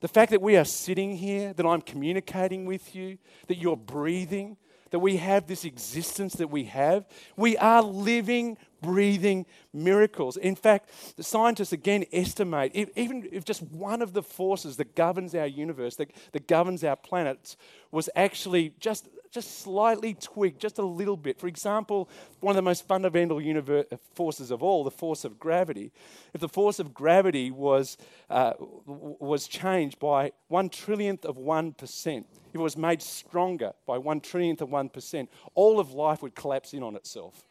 The 0.00 0.08
fact 0.08 0.30
that 0.30 0.40
we 0.40 0.56
are 0.56 0.64
sitting 0.64 1.16
here, 1.16 1.52
that 1.52 1.66
I'm 1.66 1.82
communicating 1.82 2.64
with 2.64 2.94
you, 2.94 3.18
that 3.48 3.58
you're 3.58 3.76
breathing, 3.76 4.56
that 4.90 4.98
we 4.98 5.18
have 5.18 5.46
this 5.46 5.64
existence 5.64 6.34
that 6.34 6.50
we 6.50 6.64
have. 6.64 7.06
We 7.36 7.56
are 7.58 7.82
living, 7.82 8.56
breathing 8.80 9.46
miracles. 9.72 10.36
In 10.36 10.56
fact, 10.56 10.90
the 11.16 11.22
scientists 11.22 11.72
again 11.72 12.04
estimate 12.12 12.72
if, 12.74 12.90
even 12.96 13.28
if 13.32 13.44
just 13.44 13.62
one 13.62 14.02
of 14.02 14.12
the 14.12 14.22
forces 14.22 14.76
that 14.76 14.94
governs 14.94 15.34
our 15.34 15.46
universe, 15.46 15.96
that, 15.96 16.10
that 16.32 16.46
governs 16.46 16.84
our 16.84 16.96
planets, 16.96 17.56
was 17.90 18.08
actually 18.14 18.74
just 18.78 19.08
just 19.30 19.60
slightly 19.60 20.14
tweaked, 20.14 20.60
just 20.60 20.78
a 20.78 20.84
little 20.84 21.16
bit. 21.16 21.38
For 21.38 21.46
example, 21.46 22.08
one 22.40 22.52
of 22.52 22.56
the 22.56 22.62
most 22.62 22.86
fundamental 22.86 23.40
universe, 23.40 23.86
forces 24.14 24.50
of 24.50 24.62
all, 24.62 24.82
the 24.82 24.90
force 24.90 25.24
of 25.24 25.38
gravity. 25.38 25.92
If 26.34 26.40
the 26.40 26.48
force 26.48 26.78
of 26.80 26.92
gravity 26.92 27.50
was, 27.50 27.96
uh, 28.28 28.54
was 28.58 29.46
changed 29.46 29.98
by 29.98 30.32
one 30.48 30.68
trillionth 30.68 31.24
of 31.24 31.36
1%, 31.36 32.18
if 32.18 32.24
it 32.54 32.58
was 32.58 32.76
made 32.76 33.00
stronger 33.00 33.72
by 33.86 33.98
one 33.98 34.20
trillionth 34.20 34.62
of 34.62 34.68
1%, 34.68 35.28
all 35.54 35.78
of 35.78 35.92
life 35.92 36.22
would 36.22 36.34
collapse 36.34 36.74
in 36.74 36.82
on 36.82 36.96
itself. 36.96 37.44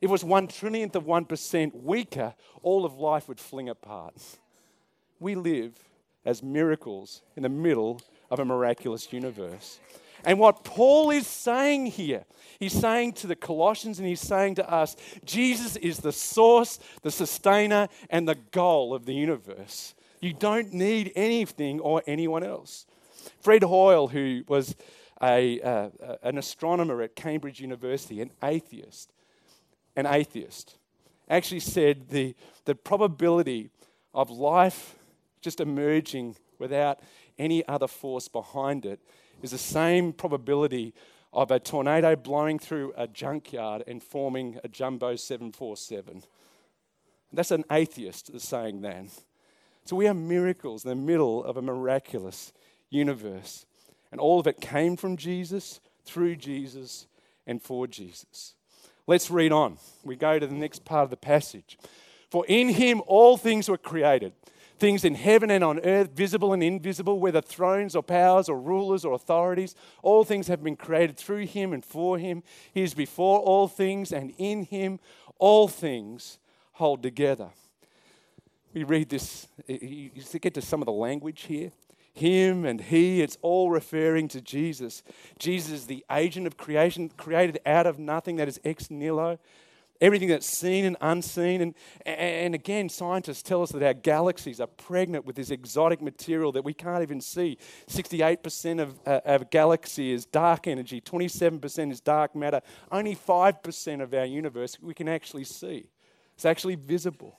If 0.00 0.08
it 0.08 0.10
was 0.10 0.24
one 0.24 0.46
trillionth 0.46 0.94
of 0.94 1.04
1% 1.04 1.82
weaker, 1.82 2.34
all 2.62 2.84
of 2.84 2.98
life 2.98 3.28
would 3.28 3.40
fling 3.40 3.68
apart. 3.68 4.16
We 5.18 5.34
live 5.34 5.72
as 6.24 6.42
miracles 6.42 7.22
in 7.36 7.42
the 7.42 7.48
middle 7.48 8.00
of 8.30 8.38
a 8.38 8.44
miraculous 8.44 9.12
universe. 9.12 9.80
And 10.24 10.38
what 10.38 10.64
Paul 10.64 11.10
is 11.10 11.26
saying 11.26 11.86
here, 11.86 12.24
he's 12.58 12.72
saying 12.72 13.12
to 13.14 13.26
the 13.26 13.36
Colossians 13.36 13.98
and 13.98 14.08
he's 14.08 14.20
saying 14.20 14.56
to 14.56 14.70
us 14.70 14.96
Jesus 15.24 15.76
is 15.76 15.98
the 15.98 16.12
source, 16.12 16.78
the 17.02 17.10
sustainer, 17.10 17.88
and 18.10 18.28
the 18.28 18.34
goal 18.34 18.92
of 18.92 19.06
the 19.06 19.14
universe. 19.14 19.94
You 20.20 20.32
don't 20.32 20.72
need 20.72 21.12
anything 21.14 21.80
or 21.80 22.02
anyone 22.06 22.42
else. 22.42 22.86
Fred 23.40 23.62
Hoyle, 23.62 24.08
who 24.08 24.42
was 24.48 24.74
a, 25.22 25.60
uh, 25.60 25.88
an 26.22 26.38
astronomer 26.38 27.02
at 27.02 27.14
Cambridge 27.14 27.60
University, 27.60 28.20
an 28.20 28.30
atheist, 28.42 29.12
an 29.96 30.06
atheist, 30.06 30.76
actually 31.28 31.60
said 31.60 32.10
the, 32.10 32.34
the 32.64 32.74
probability 32.74 33.70
of 34.14 34.30
life 34.30 34.96
just 35.40 35.60
emerging 35.60 36.36
without 36.58 37.00
any 37.38 37.66
other 37.68 37.88
force 37.88 38.28
behind 38.28 38.86
it 38.86 39.00
is 39.42 39.50
the 39.50 39.58
same 39.58 40.12
probability 40.12 40.94
of 41.32 41.50
a 41.50 41.60
tornado 41.60 42.16
blowing 42.16 42.58
through 42.58 42.92
a 42.96 43.06
junkyard 43.06 43.84
and 43.86 44.02
forming 44.02 44.58
a 44.64 44.68
jumbo 44.68 45.16
747. 45.16 46.22
That's 47.32 47.50
an 47.50 47.64
atheist 47.70 48.40
saying 48.40 48.80
that. 48.82 49.06
So 49.84 49.94
we 49.94 50.08
are 50.08 50.14
miracles 50.14 50.84
in 50.84 50.88
the 50.88 50.96
middle 50.96 51.44
of 51.44 51.56
a 51.56 51.62
miraculous 51.62 52.52
universe. 52.90 53.66
And 54.10 54.20
all 54.20 54.40
of 54.40 54.46
it 54.46 54.60
came 54.60 54.96
from 54.96 55.16
Jesus, 55.16 55.80
through 56.04 56.36
Jesus, 56.36 57.06
and 57.46 57.62
for 57.62 57.86
Jesus. 57.86 58.55
Let's 59.06 59.30
read 59.30 59.52
on. 59.52 59.78
We 60.04 60.16
go 60.16 60.38
to 60.38 60.46
the 60.46 60.54
next 60.54 60.84
part 60.84 61.04
of 61.04 61.10
the 61.10 61.16
passage. 61.16 61.78
For 62.30 62.44
in 62.46 62.70
him 62.70 63.02
all 63.06 63.36
things 63.36 63.68
were 63.68 63.78
created 63.78 64.32
things 64.78 65.04
in 65.04 65.14
heaven 65.14 65.50
and 65.50 65.64
on 65.64 65.80
earth, 65.80 66.10
visible 66.10 66.52
and 66.52 66.62
invisible, 66.62 67.18
whether 67.18 67.40
thrones 67.40 67.96
or 67.96 68.02
powers 68.02 68.48
or 68.48 68.60
rulers 68.60 69.04
or 69.04 69.14
authorities. 69.14 69.74
All 70.02 70.24
things 70.24 70.48
have 70.48 70.62
been 70.62 70.76
created 70.76 71.16
through 71.16 71.46
him 71.46 71.72
and 71.72 71.84
for 71.84 72.18
him. 72.18 72.42
He 72.72 72.82
is 72.82 72.94
before 72.94 73.40
all 73.40 73.68
things, 73.68 74.12
and 74.12 74.32
in 74.38 74.64
him 74.64 75.00
all 75.38 75.68
things 75.68 76.38
hold 76.72 77.02
together. 77.02 77.50
We 78.74 78.84
read 78.84 79.08
this, 79.08 79.46
you 79.66 80.10
get 80.40 80.54
to 80.54 80.62
some 80.62 80.82
of 80.82 80.86
the 80.86 80.92
language 80.92 81.42
here. 81.42 81.72
Him 82.16 82.64
and 82.64 82.80
he, 82.80 83.20
it's 83.20 83.36
all 83.42 83.70
referring 83.70 84.28
to 84.28 84.40
Jesus. 84.40 85.02
Jesus 85.38 85.72
is 85.72 85.86
the 85.86 86.04
agent 86.10 86.46
of 86.46 86.56
creation, 86.56 87.10
created 87.16 87.60
out 87.66 87.86
of 87.86 87.98
nothing, 87.98 88.36
that 88.36 88.48
is 88.48 88.60
ex 88.64 88.90
nihilo. 88.90 89.38
Everything 89.98 90.28
that's 90.28 90.46
seen 90.46 90.84
and 90.84 90.96
unseen. 91.00 91.62
And, 91.62 91.74
and 92.04 92.54
again, 92.54 92.88
scientists 92.90 93.42
tell 93.42 93.62
us 93.62 93.72
that 93.72 93.82
our 93.82 93.94
galaxies 93.94 94.60
are 94.60 94.66
pregnant 94.66 95.24
with 95.24 95.36
this 95.36 95.50
exotic 95.50 96.02
material 96.02 96.52
that 96.52 96.64
we 96.64 96.74
can't 96.74 97.02
even 97.02 97.20
see. 97.20 97.56
68% 97.88 98.80
of, 98.80 99.00
uh, 99.06 99.38
galaxy 99.50 100.12
is 100.12 100.26
dark 100.26 100.66
energy, 100.66 101.00
27% 101.00 101.92
is 101.92 102.00
dark 102.00 102.34
matter. 102.34 102.60
Only 102.92 103.16
5% 103.16 104.02
of 104.02 104.12
our 104.12 104.26
universe 104.26 104.78
we 104.80 104.92
can 104.92 105.08
actually 105.08 105.44
see. 105.44 105.88
It's 106.34 106.44
actually 106.44 106.74
visible. 106.74 107.38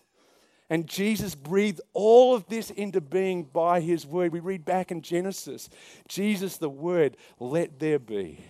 And 0.69 0.85
Jesus 0.85 1.33
breathed 1.33 1.79
all 1.93 2.35
of 2.35 2.47
this 2.47 2.71
into 2.71 2.99
being 2.99 3.43
by 3.43 3.79
his 3.79 4.05
word. 4.05 4.33
We 4.33 4.41
read 4.41 4.65
back 4.65 4.91
in 4.91 5.01
Genesis 5.01 5.69
Jesus, 6.07 6.57
the 6.57 6.69
word, 6.69 7.15
let 7.39 7.79
there 7.79 7.99
be. 7.99 8.43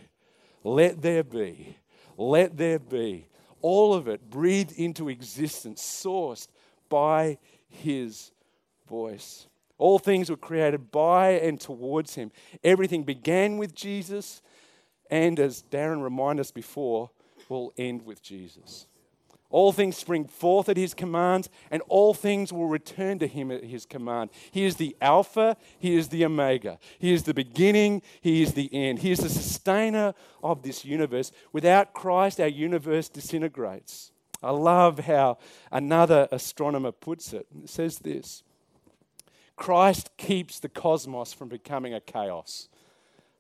Let 0.64 1.02
there 1.02 1.24
be. 1.24 1.78
Let 2.18 2.58
there 2.58 2.80
be. 2.80 3.28
All 3.62 3.94
of 3.94 4.08
it 4.08 4.30
breathed 4.30 4.72
into 4.74 5.10
existence, 5.10 5.82
sourced 5.82 6.48
by 6.90 7.38
his 7.70 8.32
voice. 8.88 9.48
All 9.78 10.00
things 10.00 10.30
were 10.30 10.38
created 10.38 10.92
by 10.92 11.32
and 11.32 11.60
towards 11.60 12.16
him. 12.16 12.32
Everything 12.64 13.04
began 13.04 13.58
with 13.58 13.76
Jesus, 13.76 14.42
and 15.12 15.40
as 15.40 15.64
Darren 15.64 16.04
reminded 16.04 16.42
us 16.42 16.52
before, 16.52 17.12
will 17.50 17.74
end 17.78 18.06
with 18.06 18.22
Jesus. 18.22 18.88
All 19.50 19.72
things 19.72 19.96
spring 19.96 20.26
forth 20.26 20.68
at 20.68 20.76
his 20.76 20.94
commands, 20.94 21.50
and 21.72 21.82
all 21.88 22.14
things 22.14 22.52
will 22.52 22.68
return 22.68 23.18
to 23.20 23.28
him 23.28 23.50
at 23.50 23.64
his 23.64 23.86
command. 23.86 24.30
He 24.52 24.66
is 24.66 24.76
the 24.76 24.96
Alpha, 25.02 25.56
he 25.80 25.96
is 25.96 26.10
the 26.10 26.26
Omega. 26.26 26.80
He 27.00 27.14
is 27.14 27.24
the 27.24 27.34
beginning, 27.34 28.02
he 28.20 28.42
is 28.42 28.54
the 28.54 28.70
end. 28.74 29.00
He 29.00 29.12
is 29.12 29.20
the 29.20 29.30
sustainer 29.30 30.14
of 30.44 30.64
this 30.64 30.84
universe. 30.84 31.32
Without 31.54 31.94
Christ, 31.94 32.42
our 32.42 32.48
universe 32.48 33.08
disintegrates. 33.08 34.12
I 34.44 34.52
love 34.52 35.00
how 35.00 35.38
another 35.72 36.28
astronomer 36.32 36.92
puts 36.92 37.34
it. 37.34 37.48
It 37.64 37.70
says 37.70 38.00
this 38.00 38.44
Christ 39.56 40.12
keeps 40.18 40.60
the 40.60 40.70
cosmos 40.70 41.34
from 41.34 41.48
becoming 41.48 41.94
a 41.94 42.02
chaos. 42.02 42.70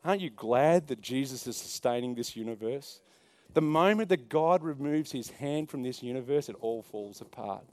Aren't 0.03 0.21
you 0.21 0.29
glad 0.29 0.87
that 0.87 1.01
Jesus 1.01 1.47
is 1.47 1.57
sustaining 1.57 2.15
this 2.15 2.35
universe? 2.35 3.01
The 3.53 3.61
moment 3.61 4.09
that 4.09 4.29
God 4.29 4.63
removes 4.63 5.11
his 5.11 5.29
hand 5.29 5.69
from 5.69 5.83
this 5.83 6.03
universe, 6.03 6.49
it 6.49 6.55
all 6.59 6.83
falls 6.83 7.21
apart. 7.21 7.65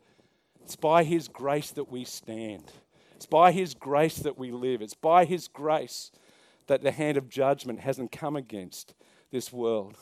It's 0.62 0.76
by 0.76 1.04
his 1.04 1.28
grace 1.28 1.70
that 1.72 1.90
we 1.90 2.04
stand. 2.04 2.72
It's 3.16 3.26
by 3.26 3.52
his 3.52 3.74
grace 3.74 4.16
that 4.18 4.38
we 4.38 4.50
live. 4.50 4.80
It's 4.80 4.94
by 4.94 5.24
his 5.24 5.48
grace 5.48 6.10
that 6.66 6.82
the 6.82 6.90
hand 6.90 7.16
of 7.16 7.28
judgment 7.28 7.80
hasn't 7.80 8.12
come 8.12 8.36
against 8.36 8.94
this 9.30 9.52
world. 9.52 9.96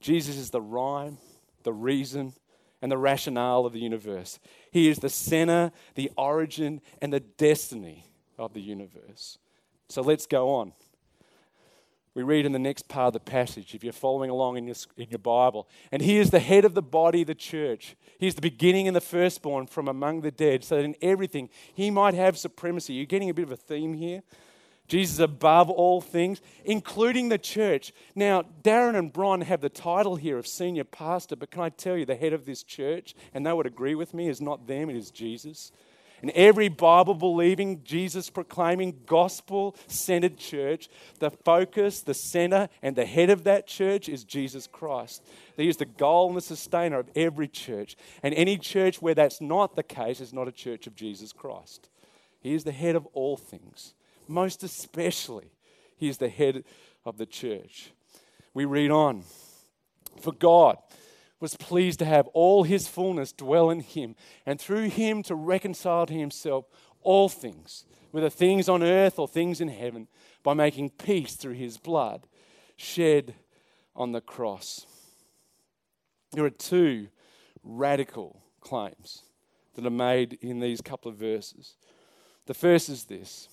Jesus 0.00 0.36
is 0.36 0.50
the 0.50 0.60
rhyme, 0.60 1.18
the 1.64 1.72
reason, 1.72 2.32
and 2.80 2.90
the 2.90 2.98
rationale 2.98 3.66
of 3.66 3.72
the 3.72 3.80
universe. 3.80 4.38
He 4.70 4.88
is 4.88 4.98
the 4.98 5.08
center, 5.08 5.72
the 5.94 6.10
origin, 6.16 6.80
and 7.02 7.12
the 7.12 7.20
destiny 7.20 8.06
of 8.38 8.54
the 8.54 8.62
universe. 8.62 9.38
So 9.88 10.02
let's 10.02 10.26
go 10.26 10.50
on 10.50 10.72
we 12.14 12.22
read 12.22 12.44
in 12.44 12.52
the 12.52 12.58
next 12.58 12.88
part 12.88 13.08
of 13.08 13.12
the 13.12 13.20
passage, 13.20 13.74
if 13.74 13.84
you're 13.84 13.92
following 13.92 14.30
along 14.30 14.56
in 14.56 14.66
your, 14.66 14.76
in 14.96 15.08
your 15.10 15.18
Bible. 15.18 15.68
And 15.92 16.02
he 16.02 16.18
is 16.18 16.30
the 16.30 16.40
head 16.40 16.64
of 16.64 16.74
the 16.74 16.82
body, 16.82 17.22
the 17.22 17.36
church. 17.36 17.96
He 18.18 18.26
is 18.26 18.34
the 18.34 18.40
beginning 18.40 18.88
and 18.88 18.96
the 18.96 19.00
firstborn 19.00 19.66
from 19.66 19.86
among 19.86 20.22
the 20.22 20.32
dead, 20.32 20.64
so 20.64 20.76
that 20.76 20.84
in 20.84 20.96
everything 21.00 21.48
he 21.72 21.90
might 21.90 22.14
have 22.14 22.36
supremacy. 22.36 22.94
You're 22.94 23.06
getting 23.06 23.30
a 23.30 23.34
bit 23.34 23.44
of 23.44 23.52
a 23.52 23.56
theme 23.56 23.94
here. 23.94 24.22
Jesus 24.88 25.20
above 25.20 25.70
all 25.70 26.00
things, 26.00 26.40
including 26.64 27.28
the 27.28 27.38
church. 27.38 27.92
Now, 28.16 28.42
Darren 28.64 28.96
and 28.96 29.12
Bron 29.12 29.42
have 29.42 29.60
the 29.60 29.68
title 29.68 30.16
here 30.16 30.36
of 30.36 30.48
senior 30.48 30.82
pastor, 30.82 31.36
but 31.36 31.52
can 31.52 31.62
I 31.62 31.68
tell 31.68 31.96
you, 31.96 32.04
the 32.04 32.16
head 32.16 32.32
of 32.32 32.44
this 32.44 32.64
church, 32.64 33.14
and 33.32 33.46
they 33.46 33.52
would 33.52 33.66
agree 33.66 33.94
with 33.94 34.12
me, 34.12 34.28
is 34.28 34.40
not 34.40 34.66
them, 34.66 34.90
it 34.90 34.96
is 34.96 35.12
Jesus. 35.12 35.70
And 36.22 36.30
every 36.32 36.68
Bible 36.68 37.14
believing, 37.14 37.82
Jesus 37.82 38.30
proclaiming, 38.30 39.00
gospel 39.06 39.76
centered 39.86 40.36
church, 40.36 40.88
the 41.18 41.30
focus, 41.30 42.02
the 42.02 42.14
center, 42.14 42.68
and 42.82 42.94
the 42.94 43.06
head 43.06 43.30
of 43.30 43.44
that 43.44 43.66
church 43.66 44.08
is 44.08 44.24
Jesus 44.24 44.66
Christ. 44.66 45.24
He 45.56 45.68
is 45.68 45.78
the 45.78 45.86
goal 45.86 46.28
and 46.28 46.36
the 46.36 46.42
sustainer 46.42 46.98
of 46.98 47.10
every 47.16 47.48
church. 47.48 47.96
And 48.22 48.34
any 48.34 48.58
church 48.58 49.00
where 49.00 49.14
that's 49.14 49.40
not 49.40 49.76
the 49.76 49.82
case 49.82 50.20
is 50.20 50.32
not 50.32 50.48
a 50.48 50.52
church 50.52 50.86
of 50.86 50.94
Jesus 50.94 51.32
Christ. 51.32 51.88
He 52.40 52.54
is 52.54 52.64
the 52.64 52.72
head 52.72 52.96
of 52.96 53.06
all 53.12 53.36
things, 53.36 53.94
most 54.26 54.62
especially, 54.62 55.52
He 55.96 56.08
is 56.08 56.18
the 56.18 56.28
head 56.28 56.64
of 57.04 57.18
the 57.18 57.26
church. 57.26 57.92
We 58.54 58.64
read 58.64 58.90
on. 58.90 59.24
For 60.20 60.32
God, 60.32 60.76
was 61.40 61.56
pleased 61.56 61.98
to 61.98 62.04
have 62.04 62.28
all 62.28 62.64
his 62.64 62.86
fullness 62.86 63.32
dwell 63.32 63.70
in 63.70 63.80
him, 63.80 64.14
and 64.44 64.60
through 64.60 64.90
him 64.90 65.22
to 65.24 65.34
reconcile 65.34 66.06
to 66.06 66.14
himself 66.14 66.66
all 67.02 67.28
things, 67.28 67.84
whether 68.10 68.30
things 68.30 68.68
on 68.68 68.82
earth 68.82 69.18
or 69.18 69.26
things 69.26 69.60
in 69.60 69.68
heaven, 69.68 70.06
by 70.42 70.54
making 70.54 70.90
peace 70.90 71.34
through 71.34 71.54
his 71.54 71.78
blood 71.78 72.26
shed 72.76 73.34
on 73.96 74.12
the 74.12 74.20
cross. 74.20 74.86
There 76.32 76.44
are 76.44 76.50
two 76.50 77.08
radical 77.62 78.42
claims 78.60 79.22
that 79.74 79.86
are 79.86 79.90
made 79.90 80.38
in 80.40 80.60
these 80.60 80.80
couple 80.80 81.10
of 81.10 81.16
verses. 81.16 81.74
The 82.46 82.54
first 82.54 82.88
is 82.88 83.04
this 83.04 83.48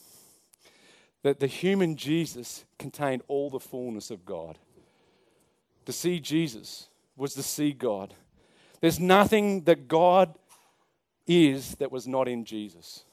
that 1.24 1.40
the 1.40 1.48
human 1.48 1.96
Jesus 1.98 2.64
contained 2.78 3.22
all 3.28 3.50
the 3.50 3.60
fullness 3.60 4.12
of 4.12 4.26
God. 4.26 4.60
To 5.86 5.92
see 5.92 6.20
Jesus 6.20 6.88
was 7.18 7.34
to 7.34 7.44
see 7.44 7.74
God. 7.74 8.14
There's 8.80 9.00
nothing 9.00 9.64
that 9.64 9.88
God 9.88 10.36
is 11.26 11.76
that 11.76 11.92
was 11.92 12.08
not 12.08 12.28
in 12.28 12.46
Jesus. 12.46 13.04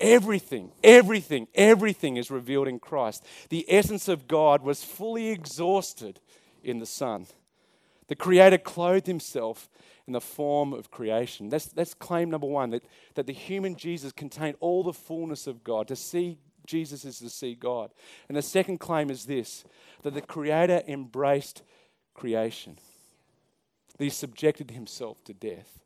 Everything, 0.00 0.72
everything, 0.82 1.46
everything 1.54 2.16
is 2.16 2.30
revealed 2.30 2.66
in 2.66 2.80
Christ. 2.80 3.24
The 3.50 3.64
essence 3.68 4.08
of 4.08 4.26
God 4.26 4.62
was 4.62 4.82
fully 4.82 5.28
exhausted 5.28 6.18
in 6.64 6.78
the 6.78 6.86
Son. 6.86 7.26
The 8.08 8.16
Creator 8.16 8.58
clothed 8.58 9.06
himself 9.06 9.68
in 10.06 10.12
the 10.12 10.20
form 10.20 10.72
of 10.72 10.90
creation. 10.90 11.48
That's, 11.48 11.66
that's 11.66 11.94
claim 11.94 12.30
number 12.30 12.46
one 12.46 12.70
that, 12.70 12.84
that 13.14 13.26
the 13.26 13.32
human 13.32 13.76
Jesus 13.76 14.12
contained 14.12 14.56
all 14.60 14.82
the 14.82 14.92
fullness 14.92 15.46
of 15.46 15.62
God. 15.62 15.88
To 15.88 15.96
see 15.96 16.38
Jesus 16.66 17.04
is 17.04 17.18
to 17.20 17.30
see 17.30 17.54
God. 17.54 17.90
And 18.28 18.36
the 18.36 18.42
second 18.42 18.78
claim 18.78 19.10
is 19.10 19.26
this 19.26 19.64
that 20.02 20.14
the 20.14 20.22
Creator 20.22 20.82
embraced 20.88 21.62
creation 22.14 22.78
that 23.96 24.04
he 24.04 24.10
subjected 24.10 24.70
himself 24.70 25.22
to 25.24 25.32
death. 25.32 25.78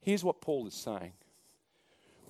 Here's 0.00 0.24
what 0.24 0.40
Paul 0.40 0.66
is 0.66 0.74
saying 0.74 1.12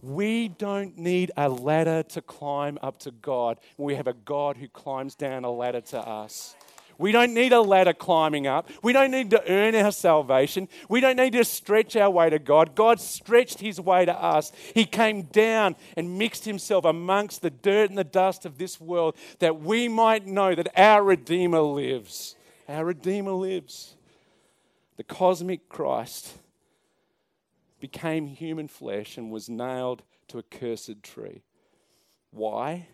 we 0.02 0.48
don't 0.48 0.98
need 0.98 1.32
a 1.34 1.48
ladder 1.48 2.02
to 2.02 2.20
climb 2.20 2.78
up 2.82 2.98
to 3.00 3.10
God. 3.10 3.58
We 3.78 3.94
have 3.94 4.06
a 4.06 4.12
God 4.12 4.58
who 4.58 4.68
climbs 4.68 5.14
down 5.14 5.44
a 5.44 5.50
ladder 5.50 5.80
to 5.80 5.98
us. 5.98 6.54
We 6.98 7.10
don't 7.10 7.34
need 7.34 7.52
a 7.52 7.60
ladder 7.60 7.94
climbing 7.94 8.46
up. 8.46 8.68
We 8.82 8.92
don't 8.92 9.10
need 9.10 9.30
to 9.30 9.50
earn 9.50 9.74
our 9.74 9.90
salvation. 9.90 10.68
We 10.88 11.00
don't 11.00 11.16
need 11.16 11.32
to 11.32 11.44
stretch 11.44 11.96
our 11.96 12.10
way 12.10 12.30
to 12.30 12.38
God. 12.38 12.74
God 12.74 13.00
stretched 13.00 13.60
his 13.60 13.80
way 13.80 14.04
to 14.04 14.14
us. 14.14 14.52
He 14.74 14.84
came 14.84 15.22
down 15.22 15.74
and 15.96 16.18
mixed 16.18 16.44
himself 16.44 16.84
amongst 16.84 17.42
the 17.42 17.50
dirt 17.50 17.88
and 17.88 17.98
the 17.98 18.04
dust 18.04 18.46
of 18.46 18.58
this 18.58 18.80
world 18.80 19.16
that 19.38 19.60
we 19.60 19.88
might 19.88 20.26
know 20.26 20.54
that 20.54 20.68
our 20.78 21.02
Redeemer 21.02 21.62
lives. 21.62 22.36
Our 22.68 22.84
Redeemer 22.84 23.32
lives 23.32 23.96
the 24.96 25.04
cosmic 25.04 25.68
Christ 25.68 26.34
became 27.80 28.26
human 28.26 28.68
flesh 28.68 29.16
and 29.18 29.30
was 29.30 29.48
nailed 29.48 30.02
to 30.28 30.38
a 30.38 30.42
cursed 30.42 31.02
tree. 31.02 31.42
Why? 32.30 32.88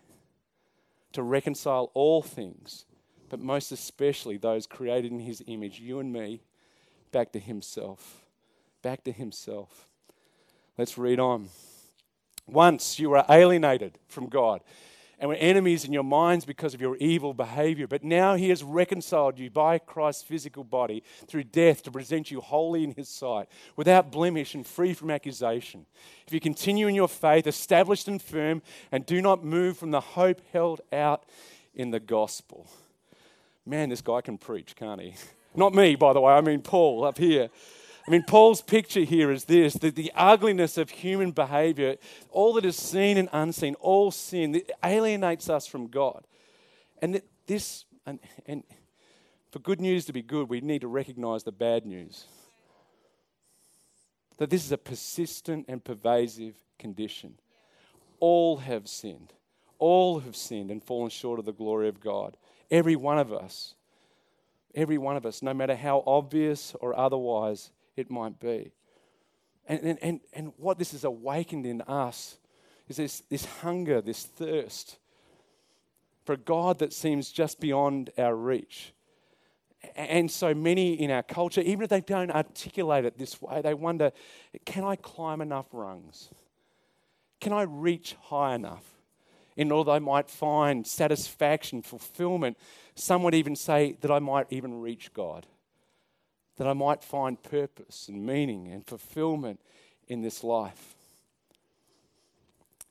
To 1.13 1.23
reconcile 1.23 1.91
all 1.93 2.21
things, 2.21 2.85
but 3.29 3.39
most 3.39 3.71
especially 3.71 4.37
those 4.37 4.67
created 4.67 5.11
in 5.11 5.19
his 5.19 5.43
image, 5.47 5.79
you 5.79 5.99
and 5.99 6.11
me, 6.11 6.41
back 7.11 7.31
to 7.33 7.39
himself. 7.39 8.25
Back 8.81 9.03
to 9.03 9.11
himself. 9.11 9.87
Let's 10.77 10.97
read 10.97 11.19
on. 11.19 11.49
Once 12.47 12.99
you 12.99 13.09
were 13.11 13.23
alienated 13.29 13.97
from 14.07 14.27
God 14.27 14.61
and 15.21 15.29
were 15.29 15.35
enemies 15.35 15.85
in 15.85 15.93
your 15.93 16.03
minds 16.03 16.45
because 16.45 16.73
of 16.73 16.81
your 16.81 16.97
evil 16.97 17.35
behavior. 17.35 17.87
But 17.87 18.03
now 18.03 18.33
he 18.33 18.49
has 18.49 18.63
reconciled 18.63 19.37
you 19.37 19.51
by 19.51 19.77
Christ's 19.77 20.23
physical 20.23 20.63
body 20.63 21.03
through 21.27 21.43
death 21.43 21.83
to 21.83 21.91
present 21.91 22.31
you 22.31 22.41
holy 22.41 22.83
in 22.83 22.95
his 22.95 23.07
sight, 23.07 23.47
without 23.75 24.11
blemish 24.11 24.55
and 24.55 24.65
free 24.65 24.95
from 24.95 25.11
accusation. 25.11 25.85
If 26.25 26.33
you 26.33 26.39
continue 26.39 26.87
in 26.87 26.95
your 26.95 27.07
faith, 27.07 27.45
established 27.45 28.07
and 28.07 28.19
firm, 28.19 28.63
and 28.91 29.05
do 29.05 29.21
not 29.21 29.45
move 29.45 29.77
from 29.77 29.91
the 29.91 30.01
hope 30.01 30.41
held 30.51 30.81
out 30.91 31.23
in 31.75 31.91
the 31.91 31.99
gospel. 31.99 32.67
Man, 33.63 33.89
this 33.89 34.01
guy 34.01 34.21
can 34.21 34.39
preach, 34.39 34.75
can't 34.75 34.99
he? 34.99 35.13
Not 35.55 35.75
me, 35.75 35.95
by 35.95 36.13
the 36.13 36.21
way, 36.21 36.33
I 36.33 36.41
mean 36.41 36.61
Paul 36.61 37.03
up 37.03 37.17
here. 37.17 37.49
I 38.07 38.11
mean, 38.11 38.23
Paul's 38.23 38.61
picture 38.61 39.01
here 39.01 39.31
is 39.31 39.45
this 39.45 39.73
that 39.75 39.95
the 39.95 40.11
ugliness 40.15 40.77
of 40.77 40.89
human 40.89 41.31
behavior, 41.31 41.97
all 42.31 42.53
that 42.53 42.65
is 42.65 42.75
seen 42.75 43.17
and 43.17 43.29
unseen, 43.31 43.75
all 43.75 44.11
sin, 44.11 44.53
that 44.53 44.71
alienates 44.83 45.49
us 45.49 45.67
from 45.67 45.87
God. 45.87 46.23
And 47.01 47.15
that 47.15 47.25
this, 47.47 47.85
and, 48.05 48.19
and 48.45 48.63
for 49.51 49.59
good 49.59 49.81
news 49.81 50.05
to 50.05 50.13
be 50.13 50.21
good, 50.21 50.49
we 50.49 50.61
need 50.61 50.81
to 50.81 50.87
recognize 50.87 51.43
the 51.43 51.51
bad 51.51 51.85
news. 51.85 52.25
That 54.37 54.49
this 54.49 54.65
is 54.65 54.71
a 54.71 54.77
persistent 54.77 55.65
and 55.67 55.83
pervasive 55.83 56.55
condition. 56.79 57.35
All 58.19 58.57
have 58.57 58.87
sinned. 58.87 59.33
All 59.77 60.19
have 60.21 60.35
sinned 60.35 60.71
and 60.71 60.83
fallen 60.83 61.09
short 61.09 61.39
of 61.39 61.45
the 61.45 61.51
glory 61.51 61.87
of 61.87 61.99
God. 61.99 62.37
Every 62.71 62.95
one 62.95 63.19
of 63.19 63.31
us. 63.31 63.75
Every 64.73 64.97
one 64.97 65.17
of 65.17 65.25
us, 65.25 65.41
no 65.41 65.53
matter 65.53 65.75
how 65.75 66.01
obvious 66.07 66.73
or 66.79 66.97
otherwise 66.97 67.71
it 67.95 68.09
might 68.09 68.39
be. 68.39 68.71
And, 69.67 69.97
and, 70.01 70.19
and, 70.33 70.53
what 70.57 70.79
this 70.79 70.91
has 70.91 71.03
awakened 71.03 71.65
in 71.65 71.81
us 71.83 72.37
is 72.89 72.97
this, 72.97 73.19
this 73.29 73.45
hunger, 73.45 74.01
this 74.01 74.23
thirst 74.23 74.97
for 76.25 76.33
a 76.33 76.37
God 76.37 76.79
that 76.79 76.93
seems 76.93 77.31
just 77.31 77.59
beyond 77.59 78.09
our 78.17 78.35
reach. 78.35 78.93
And 79.95 80.29
so 80.29 80.53
many 80.53 80.93
in 80.93 81.09
our 81.09 81.23
culture, 81.23 81.61
even 81.61 81.83
if 81.83 81.89
they 81.89 82.01
don't 82.01 82.31
articulate 82.31 83.05
it 83.05 83.17
this 83.17 83.41
way, 83.41 83.61
they 83.61 83.73
wonder 83.73 84.11
can 84.65 84.83
I 84.83 84.95
climb 84.95 85.41
enough 85.41 85.67
rungs? 85.71 86.29
Can 87.39 87.51
I 87.53 87.63
reach 87.63 88.15
high 88.21 88.53
enough 88.53 88.85
in 89.57 89.71
order 89.71 89.89
that 89.89 89.95
I 89.95 89.99
might 89.99 90.29
find 90.29 90.85
satisfaction, 90.85 91.81
fulfillment? 91.81 92.57
Some 92.93 93.23
would 93.23 93.33
even 93.33 93.55
say 93.55 93.97
that 94.01 94.11
I 94.11 94.19
might 94.19 94.45
even 94.51 94.79
reach 94.79 95.11
God, 95.13 95.47
that 96.61 96.67
I 96.67 96.73
might 96.73 97.03
find 97.03 97.41
purpose 97.41 98.07
and 98.07 98.23
meaning 98.23 98.67
and 98.67 98.85
fulfillment 98.85 99.59
in 100.07 100.21
this 100.21 100.43
life. 100.43 100.93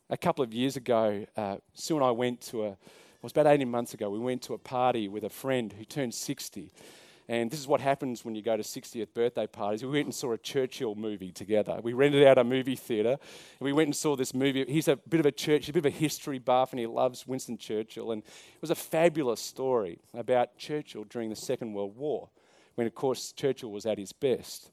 A 0.09 0.17
couple 0.17 0.43
of 0.43 0.53
years 0.53 0.75
ago, 0.75 1.25
uh, 1.37 1.59
Sue 1.75 1.95
and 1.95 2.05
I 2.05 2.11
went 2.11 2.41
to 2.49 2.65
a 2.65 2.71
it 2.71 3.23
was 3.23 3.31
about 3.31 3.47
18 3.47 3.71
months 3.71 3.95
ago. 3.95 4.11
We 4.11 4.19
went 4.19 4.43
to 4.43 4.55
a 4.55 4.59
party 4.59 5.07
with 5.07 5.23
a 5.23 5.29
friend 5.29 5.73
who 5.73 5.85
turned 5.85 6.15
60. 6.15 6.73
And 7.29 7.49
this 7.49 7.61
is 7.61 7.69
what 7.69 7.81
happens 7.81 8.25
when 8.25 8.35
you 8.35 8.43
go 8.43 8.57
to 8.57 8.63
60th 8.65 9.15
birthday 9.15 9.47
parties. 9.47 9.85
We 9.85 9.91
went 9.93 10.07
and 10.07 10.15
saw 10.17 10.33
a 10.33 10.39
Churchill 10.39 10.97
movie 10.97 11.31
together. 11.31 11.79
We 11.81 11.93
rented 11.93 12.27
out 12.27 12.39
a 12.39 12.43
movie 12.43 12.75
theatre 12.75 13.19
and 13.21 13.61
we 13.61 13.73
went 13.73 13.87
and 13.87 13.95
saw 13.95 14.17
this 14.17 14.35
movie. 14.35 14.65
He's 14.67 14.89
a 14.89 14.97
bit 14.97 15.21
of 15.21 15.27
a 15.27 15.31
church, 15.31 15.69
a 15.69 15.73
bit 15.73 15.87
of 15.87 15.95
a 15.95 15.97
history 15.97 16.41
buff, 16.41 16.73
and 16.73 16.81
he 16.81 16.89
loves 16.89 17.25
Winston 17.25 17.57
Churchill. 17.57 18.11
And 18.11 18.25
it 18.25 18.61
was 18.61 18.71
a 18.71 18.75
fabulous 18.75 19.41
story 19.41 20.01
about 20.13 20.59
Churchill 20.59 21.05
during 21.05 21.31
the 21.31 21.37
Second 21.37 21.73
World 21.73 21.97
War, 21.97 22.31
when, 22.75 22.87
of 22.87 22.95
course, 22.95 23.33
Churchill 23.33 23.71
was 23.71 23.87
at 23.87 23.99
his 23.99 24.13
best, 24.13 24.71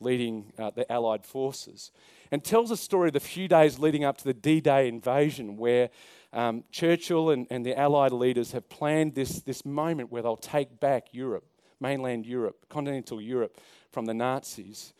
leading 0.00 0.52
uh, 0.58 0.70
the 0.70 0.90
Allied 0.90 1.24
forces. 1.24 1.90
And 2.30 2.42
tells 2.42 2.70
a 2.70 2.76
story 2.76 3.08
of 3.08 3.14
the 3.14 3.20
few 3.20 3.48
days 3.48 3.78
leading 3.78 4.04
up 4.04 4.18
to 4.18 4.24
the 4.24 4.34
D 4.34 4.60
Day 4.60 4.88
invasion, 4.88 5.56
where 5.56 5.90
um, 6.32 6.64
Churchill 6.70 7.30
and, 7.30 7.46
and 7.50 7.64
the 7.64 7.78
Allied 7.78 8.12
leaders 8.12 8.52
have 8.52 8.68
planned 8.68 9.14
this, 9.14 9.40
this 9.40 9.64
moment 9.64 10.10
where 10.10 10.22
they'll 10.22 10.36
take 10.36 10.80
back 10.80 11.08
Europe, 11.12 11.44
mainland 11.80 12.26
Europe, 12.26 12.66
continental 12.68 13.20
Europe, 13.20 13.58
from 13.92 14.06
the 14.06 14.14
Nazis. 14.14 14.92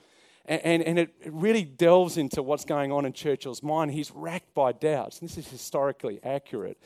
And, 0.47 0.63
and, 0.63 0.83
and 0.83 0.99
it 0.99 1.11
really 1.27 1.65
delves 1.65 2.17
into 2.17 2.43
what's 2.43 2.65
going 2.65 2.93
on 2.93 3.05
in 3.05 3.13
Churchill's 3.13 3.63
mind. 3.63 3.91
He's 3.91 4.13
racked 4.13 4.55
by 4.55 4.73
doubts. 4.73 5.19
and 5.21 5.29
This 5.29 5.37
is 5.37 5.49
historically 5.49 6.21
accurate. 6.23 6.79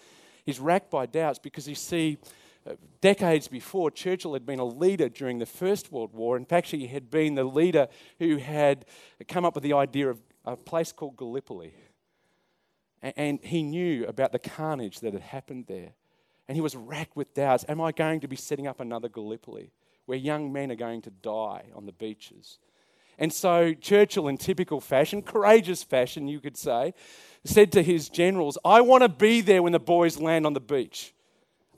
He's 0.47 0.59
racked 0.59 0.91
by 0.91 1.07
doubts 1.07 1.39
because 1.39 1.69
you 1.69 1.75
see, 1.75 2.19
Uh, 2.67 2.75
decades 3.01 3.49
before, 3.49 3.91
Churchill 3.91 4.35
had 4.35 4.45
been 4.45 4.59
a 4.59 4.65
leader 4.65 5.09
during 5.09 5.39
the 5.39 5.47
First 5.47 5.91
World 5.91 6.13
War. 6.13 6.37
In 6.37 6.45
fact, 6.45 6.69
he 6.69 6.87
had 6.87 7.11
been 7.11 7.35
the 7.35 7.45
leader 7.45 7.89
who 8.19 8.37
had 8.37 8.85
come 9.29 9.45
up 9.45 9.55
with 9.55 9.65
the 9.65 9.73
idea 9.73 10.11
of 10.11 10.21
a 10.45 10.57
place 10.57 10.93
called 10.93 11.17
Gallipoli 11.17 11.73
and 13.03 13.41
he 13.43 13.63
knew 13.63 14.05
about 14.07 14.33
the 14.33 14.39
carnage 14.39 15.01
that 15.01 15.13
had 15.13 15.23
happened 15.23 15.67
there. 15.69 15.93
And 16.49 16.57
he 16.57 16.61
was 16.61 16.75
racked 16.75 17.17
with 17.17 17.33
doubts 17.35 17.65
Am 17.69 17.81
I 17.81 17.93
going 17.93 18.21
to 18.21 18.29
be 18.29 18.37
setting 18.37 18.67
up 18.67 18.81
another 18.81 19.09
Gallipoli 19.09 19.73
where 20.07 20.19
young 20.19 20.53
men 20.53 20.71
are 20.71 20.77
going 20.77 21.03
to 21.03 21.11
die 21.11 21.67
on 21.75 21.87
the 21.87 21.93
beaches? 21.93 22.59
And 23.19 23.33
so 23.33 23.75
Churchill, 23.75 24.29
in 24.29 24.39
typical 24.39 24.81
fashion, 24.81 25.23
courageous 25.23 25.83
fashion, 25.83 26.27
you 26.27 26.41
could 26.41 26.57
say, 26.57 26.95
said 27.45 27.71
to 27.73 27.83
his 27.83 28.09
generals, 28.09 28.57
I 28.65 28.81
want 28.81 29.03
to 29.03 29.11
be 29.11 29.43
there 29.43 29.63
when 29.63 29.73
the 29.73 29.79
boys 29.79 30.19
land 30.19 30.47
on 30.47 30.55
the 30.55 30.61
beach. 30.61 31.15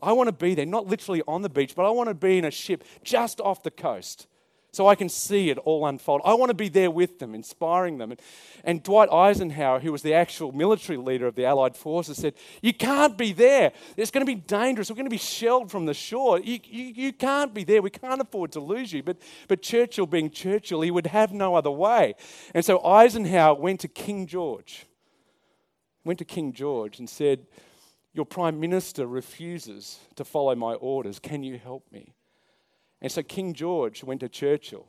I 0.03 0.13
want 0.13 0.29
to 0.29 0.33
be 0.33 0.55
there, 0.55 0.67
not 0.67 0.87
literally 0.87 1.23
on 1.29 1.43
the 1.43 1.49
beach, 1.49 1.75
but 1.75 1.87
I 1.87 1.91
want 1.91 2.09
to 2.09 2.15
be 2.15 2.39
in 2.39 2.45
a 2.45 2.51
ship 2.51 2.85
just 3.05 3.41
off 3.41 3.63
the 3.63 3.71
coast 3.71 4.27
so 4.73 4.89
I 4.89 4.95
can 4.95 5.11
see 5.11 5.51
it 5.51 5.59
all 5.59 5.87
unfold. 5.87 6.23
I 6.25 6.33
want 6.33 6.49
to 6.49 6.55
be 6.55 6.71
there 6.71 6.91
with 6.91 7.19
them, 7.19 7.35
inspiring 7.35 7.99
them. 7.99 8.13
And, 8.13 8.21
and, 8.65 8.83
Dwight 8.83 9.11
Eisenhower, 9.13 9.81
who 9.81 9.93
was 9.93 10.01
the 10.01 10.15
actual 10.15 10.51
military 10.51 10.97
leader 10.97 11.27
of 11.27 11.35
the 11.35 11.45
Allied 11.45 11.77
forces, 11.77 12.17
said, 12.17 12.35
You 12.63 12.73
can't 12.73 13.19
be 13.19 13.35
there. 13.35 13.73
It's 13.99 14.11
going 14.11 14.25
to 14.25 14.35
be 14.35 14.41
dangerous. 14.41 14.89
We're 14.89 14.97
going 14.97 15.05
to 15.07 15.11
be 15.11 15.19
shelled 15.19 15.71
from 15.71 15.85
the 15.85 15.93
shore. 15.93 16.41
You, 16.41 16.59
you, 16.65 16.85
you 16.85 17.13
can't 17.13 17.53
be 17.53 17.65
there. 17.65 17.83
We 17.83 17.91
can't 17.91 18.21
afford 18.21 18.53
to 18.53 18.61
lose 18.61 18.95
you. 18.95 19.03
But, 19.03 19.19
but 19.47 19.61
Churchill, 19.61 20.07
being 20.07 20.31
Churchill, 20.31 20.81
he 20.81 20.91
would 20.91 21.09
have 21.09 21.33
no 21.33 21.55
other 21.55 21.71
way. 21.71 22.15
And 22.55 22.65
so 22.65 22.83
Eisenhower 22.83 23.55
went 23.55 23.81
to 23.81 23.89
King 23.89 24.27
George, 24.27 24.87
went 26.03 26.19
to 26.21 26.25
King 26.25 26.55
George 26.55 26.99
and 26.99 27.11
said, 27.11 27.47
Your 28.15 28.27
prime 28.27 28.61
minister 28.61 29.07
refuses 29.07 29.99
to 30.17 30.25
follow 30.25 30.55
my 30.55 30.75
orders. 30.75 31.19
Can 31.19 31.43
you 31.43 31.59
help 31.59 31.91
me? 31.91 32.15
And 33.01 33.11
so 33.11 33.23
King 33.23 33.55
George 33.55 34.05
went 34.05 34.21
to 34.21 34.29
Churchill. 34.29 34.87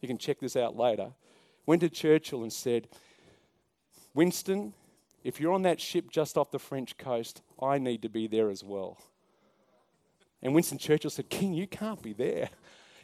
You 0.00 0.08
can 0.08 0.18
check 0.18 0.40
this 0.40 0.56
out 0.56 0.76
later. 0.76 1.12
Went 1.66 1.80
to 1.82 1.88
Churchill 1.88 2.42
and 2.42 2.52
said, 2.52 2.88
Winston, 4.14 4.74
if 5.22 5.40
you're 5.40 5.52
on 5.52 5.62
that 5.62 5.80
ship 5.80 6.10
just 6.10 6.36
off 6.36 6.50
the 6.50 6.58
French 6.58 6.96
coast, 6.96 7.42
I 7.60 7.78
need 7.78 8.02
to 8.02 8.08
be 8.08 8.26
there 8.26 8.50
as 8.50 8.64
well. 8.64 8.98
And 10.42 10.54
Winston 10.54 10.78
Churchill 10.78 11.10
said, 11.10 11.28
King, 11.28 11.54
you 11.54 11.66
can't 11.66 12.02
be 12.02 12.12
there. 12.12 12.50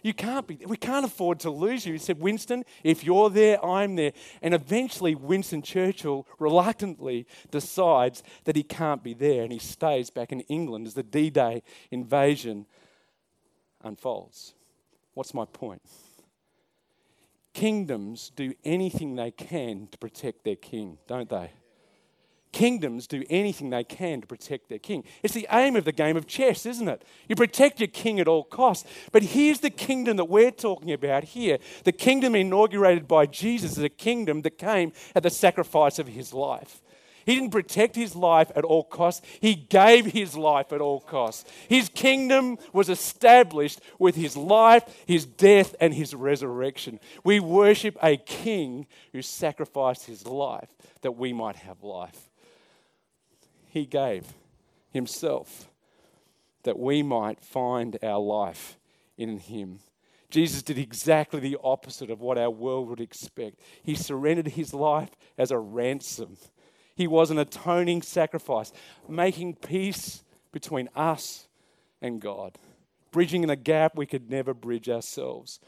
You 0.05 0.12
can't 0.12 0.47
be, 0.47 0.59
we 0.67 0.77
can't 0.77 1.07
afford 1.07 1.40
to 1.40 1.51
lose 1.51 1.87
you. 1.87 1.95
He 1.95 1.99
said, 1.99 2.21
Winston, 2.21 2.64
if 2.85 3.03
you're 3.03 3.31
there, 3.31 3.64
I'm 3.64 3.97
there. 3.97 4.12
And 4.43 4.53
eventually, 4.53 5.14
Winston 5.14 5.62
Churchill 5.62 6.27
reluctantly 6.38 7.27
decides 7.51 8.23
that 8.45 8.55
he 8.55 8.62
can't 8.62 9.03
be 9.03 9.14
there 9.14 9.43
and 9.45 9.51
he 9.51 9.59
stays 9.59 10.11
back 10.11 10.31
in 10.31 10.40
England 10.40 10.87
as 10.87 10.93
the 10.93 11.03
D 11.03 11.31
Day 11.31 11.62
invasion 11.90 12.67
unfolds. 13.83 14.53
What's 15.14 15.33
my 15.33 15.47
point? 15.47 15.81
Kingdoms 17.55 18.31
do 18.37 18.53
anything 18.62 19.17
they 19.17 19.31
can 19.31 19.88
to 19.90 19.97
protect 19.97 20.45
their 20.45 20.57
king, 20.57 20.99
don't 21.07 21.31
they? 21.31 21.51
Kingdoms 22.55 23.09
do 23.09 23.25
anything 23.31 23.71
they 23.71 23.83
can 23.83 24.21
to 24.21 24.29
protect 24.29 24.69
their 24.69 24.79
king. 24.79 25.03
It's 25.25 25.35
the 25.35 25.49
aim 25.51 25.75
of 25.75 25.85
the 25.85 25.90
game 25.90 26.17
of 26.17 26.29
chess, 26.29 26.67
isn't 26.67 26.87
it? 26.87 27.03
You 27.29 27.35
protect 27.35 27.81
your 27.81 27.88
king 27.88 28.21
at 28.21 28.29
all 28.29 28.45
costs. 28.45 28.88
But 29.11 29.25
here's 29.25 29.59
the 29.59 29.71
kingdom 29.71 30.19
that 30.19 30.27
we're 30.27 30.53
talking 30.53 30.93
about 30.93 31.25
here. 31.25 31.59
The 31.83 31.90
kingdom 31.90 32.37
inaugurated 32.37 33.09
by 33.09 33.27
Jesus 33.27 33.73
is 33.73 33.83
a 33.83 33.88
kingdom 33.88 34.43
that 34.43 34.57
came 34.57 34.93
at 35.17 35.25
the 35.25 35.31
sacrifice 35.31 35.99
of 35.99 36.07
his 36.07 36.33
life. 36.33 36.81
He 37.27 37.35
didn't 37.35 37.51
protect 37.51 37.97
his 37.97 38.14
life 38.14 38.53
at 38.55 38.62
all 38.62 38.85
costs, 38.85 39.27
he 39.40 39.57
gave 39.57 40.07
his 40.07 40.37
life 40.37 40.73
at 40.73 40.81
all 40.81 41.01
costs. 41.01 41.51
His 41.69 41.88
kingdom 41.88 42.59
was 42.73 42.88
established 42.88 43.81
with 43.99 44.14
his 44.14 44.37
life, 44.37 44.85
his 45.09 45.27
death, 45.27 45.75
and 45.81 45.93
his 45.93 46.14
resurrection. 46.14 47.01
We 47.25 47.40
worship 47.40 47.99
a 48.01 48.17
king 48.17 48.87
who 49.12 49.23
sacrificed 49.23 50.07
his 50.07 50.25
life 50.25 50.69
that 51.01 51.17
we 51.17 51.33
might 51.33 51.57
have 51.57 51.83
life. 51.83 52.31
He 53.75 53.85
gave 53.85 54.33
himself 54.91 55.69
that 56.63 56.79
we 56.79 57.03
might 57.03 57.45
find 57.45 57.99
our 58.03 58.21
life 58.21 58.79
in 59.19 59.39
him. 59.39 59.81
Jesus 60.31 60.63
did 60.63 60.79
exactly 60.79 61.41
the 61.41 61.59
opposite 61.63 62.09
of 62.11 62.21
what 62.21 62.39
our 62.39 62.51
world 62.51 62.89
would 62.89 63.01
expect. 63.01 63.61
He 63.83 63.95
surrendered 63.95 64.49
his 64.49 64.73
life 64.73 65.11
as 65.37 65.51
a 65.51 65.59
ransom 65.59 66.39
he 66.95 67.07
was 67.07 67.31
an 67.31 67.39
atoning 67.39 68.03
sacrifice, 68.03 68.73
making 69.09 69.57
peace 69.57 70.23
between 70.53 70.89
us 70.95 71.49
and 72.01 72.21
God, 72.21 72.57
bridging 73.11 73.49
a 73.49 73.57
gap 73.57 73.97
we 73.97 74.07
could 74.07 74.31
never 74.31 74.55
bridge 74.55 74.89
ourselves. 74.89 75.59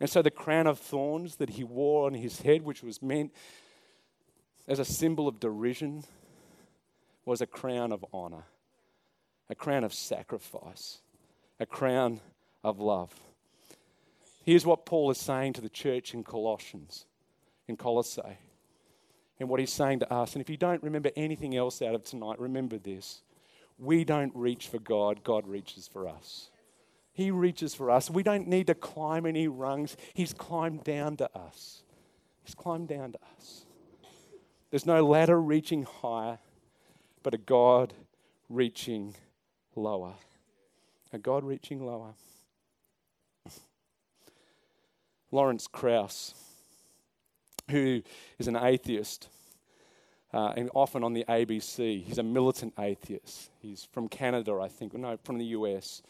And 0.00 0.10
so 0.10 0.20
the 0.20 0.30
crown 0.30 0.66
of 0.66 0.78
thorns 0.78 1.36
that 1.36 1.50
he 1.50 1.64
wore 1.64 2.06
on 2.06 2.14
his 2.14 2.42
head, 2.42 2.62
which 2.62 2.82
was 2.82 3.00
meant 3.00 3.32
as 4.68 4.78
a 4.78 4.84
symbol 4.84 5.26
of 5.26 5.40
derision, 5.40 6.04
was 7.26 7.42
a 7.42 7.46
crown 7.46 7.92
of 7.92 8.02
honor, 8.14 8.46
a 9.50 9.54
crown 9.54 9.84
of 9.84 9.92
sacrifice, 9.92 11.00
a 11.60 11.66
crown 11.66 12.20
of 12.64 12.80
love. 12.80 13.12
Here's 14.44 14.64
what 14.64 14.86
Paul 14.86 15.10
is 15.10 15.18
saying 15.18 15.52
to 15.54 15.60
the 15.60 15.68
church 15.68 16.14
in 16.14 16.24
Colossians, 16.24 17.04
in 17.68 17.76
Colossae 17.76 18.38
and 19.38 19.48
what 19.48 19.60
he's 19.60 19.72
saying 19.72 20.00
to 20.00 20.12
us. 20.12 20.34
And 20.34 20.40
if 20.40 20.48
you 20.48 20.56
don't 20.56 20.82
remember 20.82 21.10
anything 21.16 21.56
else 21.56 21.82
out 21.82 21.94
of 21.94 22.04
tonight, 22.04 22.38
remember 22.40 22.78
this. 22.78 23.22
We 23.78 24.04
don't 24.04 24.34
reach 24.34 24.68
for 24.68 24.78
God, 24.78 25.22
God 25.22 25.46
reaches 25.46 25.86
for 25.86 26.08
us. 26.08 26.50
He 27.12 27.30
reaches 27.30 27.74
for 27.74 27.90
us. 27.90 28.10
We 28.10 28.22
don't 28.22 28.46
need 28.46 28.66
to 28.66 28.74
climb 28.74 29.26
any 29.26 29.48
rungs. 29.48 29.96
He's 30.14 30.32
climbed 30.32 30.84
down 30.84 31.16
to 31.18 31.36
us. 31.36 31.82
He's 32.44 32.54
climbed 32.54 32.88
down 32.88 33.12
to 33.12 33.18
us. 33.36 33.64
There's 34.70 34.86
no 34.86 35.06
ladder 35.06 35.40
reaching 35.40 35.84
higher, 35.84 36.38
but 37.26 37.34
a 37.34 37.38
God 37.38 37.92
reaching 38.48 39.12
lower. 39.74 40.12
A 41.12 41.18
God 41.18 41.42
reaching 41.42 41.84
lower. 41.84 42.14
Lawrence 45.32 45.66
Krauss, 45.66 46.36
who 47.68 48.02
is 48.38 48.46
an 48.46 48.54
atheist, 48.54 49.28
uh, 50.32 50.52
and 50.56 50.70
often 50.72 51.02
on 51.02 51.14
the 51.14 51.24
ABC. 51.28 52.04
He's 52.04 52.18
a 52.18 52.22
militant 52.22 52.74
atheist. 52.78 53.50
He's 53.58 53.88
from 53.90 54.06
Canada, 54.06 54.60
I 54.62 54.68
think, 54.68 54.94
no, 54.94 55.18
from 55.24 55.38
the 55.38 55.46
US. 55.46 56.02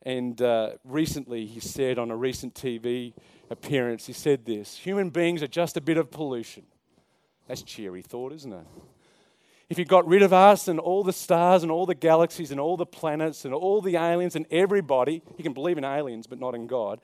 And 0.00 0.40
uh, 0.40 0.76
recently, 0.82 1.44
he 1.44 1.60
said 1.60 1.98
on 1.98 2.10
a 2.10 2.16
recent 2.16 2.54
TV 2.54 3.12
appearance, 3.50 4.06
he 4.06 4.14
said 4.14 4.46
this 4.46 4.78
Human 4.78 5.10
beings 5.10 5.42
are 5.42 5.46
just 5.46 5.76
a 5.76 5.82
bit 5.82 5.98
of 5.98 6.10
pollution. 6.10 6.62
That's 7.48 7.60
cheery 7.60 8.00
thought, 8.00 8.32
isn't 8.32 8.50
it? 8.54 8.66
If 9.68 9.78
you 9.78 9.84
got 9.84 10.06
rid 10.06 10.22
of 10.22 10.32
us 10.32 10.68
and 10.68 10.78
all 10.78 11.02
the 11.02 11.12
stars 11.12 11.62
and 11.62 11.72
all 11.72 11.86
the 11.86 11.94
galaxies 11.94 12.50
and 12.50 12.60
all 12.60 12.76
the 12.76 12.86
planets 12.86 13.44
and 13.44 13.54
all 13.54 13.80
the 13.80 13.96
aliens 13.96 14.36
and 14.36 14.46
everybody, 14.50 15.22
you 15.36 15.42
can 15.42 15.54
believe 15.54 15.78
in 15.78 15.84
aliens 15.84 16.26
but 16.26 16.38
not 16.38 16.54
in 16.54 16.66
God, 16.66 17.00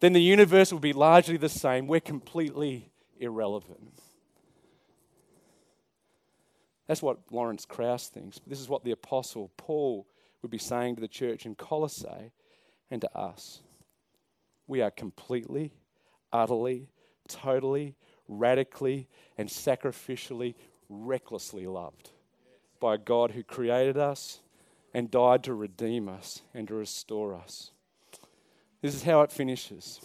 then 0.00 0.12
the 0.12 0.22
universe 0.22 0.72
would 0.72 0.82
be 0.82 0.92
largely 0.92 1.36
the 1.36 1.48
same. 1.48 1.86
We're 1.86 2.00
completely 2.00 2.90
irrelevant. 3.18 3.92
That's 6.86 7.02
what 7.02 7.18
Lawrence 7.30 7.64
Krauss 7.64 8.08
thinks. 8.08 8.40
This 8.46 8.60
is 8.60 8.68
what 8.68 8.84
the 8.84 8.90
Apostle 8.90 9.50
Paul 9.56 10.06
would 10.42 10.50
be 10.50 10.58
saying 10.58 10.96
to 10.96 11.00
the 11.00 11.08
church 11.08 11.46
in 11.46 11.54
Colossae 11.54 12.32
and 12.90 13.00
to 13.00 13.16
us. 13.16 13.60
We 14.66 14.82
are 14.82 14.90
completely, 14.90 15.72
utterly, 16.32 16.88
totally, 17.28 17.94
radically, 18.28 19.08
and 19.38 19.48
sacrificially, 19.48 20.54
recklessly 20.92 21.66
loved 21.66 22.10
by 22.80 22.94
a 22.94 22.98
God 22.98 23.32
who 23.32 23.42
created 23.42 23.96
us 23.96 24.40
and 24.94 25.10
died 25.10 25.44
to 25.44 25.54
redeem 25.54 26.08
us 26.08 26.42
and 26.52 26.68
to 26.68 26.74
restore 26.74 27.34
us. 27.34 27.70
This 28.82 28.94
is 28.94 29.04
how 29.04 29.22
it 29.22 29.32
finishes. 29.32 30.00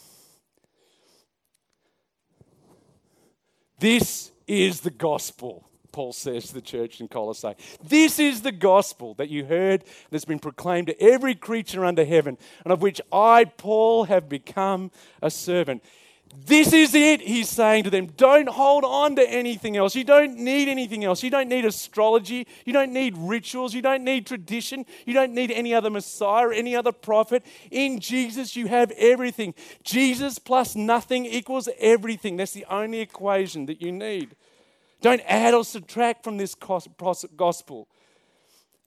This 3.80 4.32
is 4.47 4.82
the 4.82 4.91
gospel. 4.91 5.67
Paul 5.91 6.13
says 6.13 6.47
to 6.47 6.54
the 6.54 6.62
church 6.62 7.02
in 7.02 7.08
Colossae. 7.08 7.56
This 7.84 8.19
is 8.19 8.41
the 8.41 8.52
gospel 8.52 9.15
that 9.15 9.30
you 9.30 9.45
heard 9.45 9.84
that's 10.12 10.26
been 10.26 10.39
proclaimed 10.39 10.88
to 10.88 11.02
every 11.02 11.34
creature 11.34 11.84
under 11.84 12.06
heaven, 12.06 12.38
and 12.63 12.71
of 12.71 12.84
which 12.84 13.02
I, 13.12 13.45
Paul, 13.45 14.04
have 14.04 14.30
become 14.30 14.91
a 15.23 15.32
servant. 15.32 15.84
This 16.46 16.72
is 16.72 16.96
it, 16.96 17.20
he's 17.22 17.50
saying 17.50 17.84
to 17.84 17.90
them. 17.90 18.08
Don't 18.16 18.48
hold 18.48 18.86
on 18.86 19.18
to 19.18 19.30
anything 19.30 19.76
else. 19.76 19.96
You 19.96 20.06
don't 20.06 20.38
need 20.38 20.70
anything 20.70 21.04
else. 21.04 21.22
You 21.22 21.30
don't 21.30 21.50
need 21.50 21.66
astrology. 21.66 22.48
You 22.66 22.72
don't 22.72 22.94
need 22.94 23.18
rituals. 23.18 23.74
You 23.74 23.82
don't 23.82 24.04
need 24.06 24.26
tradition. 24.26 24.86
You 25.06 25.13
don't 25.13 25.34
need 25.34 25.52
any 25.52 25.74
other 25.74 25.90
Messiah 25.90 26.48
or 26.48 26.54
any 26.54 26.74
other 26.76 26.94
prophet. 26.94 27.46
In 27.70 28.00
Jesus, 28.00 28.56
you 28.56 28.68
have 28.68 28.92
everything. 28.92 29.56
Jesus 29.84 30.40
plus 30.40 30.76
nothing 30.76 31.26
equals 31.26 31.68
everything. 31.80 32.38
That's 32.38 32.54
the 32.54 32.66
only 32.70 33.02
equation 33.02 33.66
that 33.66 33.82
you 33.82 33.92
need. 33.92 34.36
Don't 35.02 35.22
add 35.28 35.54
or 35.54 35.66
subtract 35.66 36.24
from 36.24 36.38
this 36.38 36.56
gospel. 36.56 37.88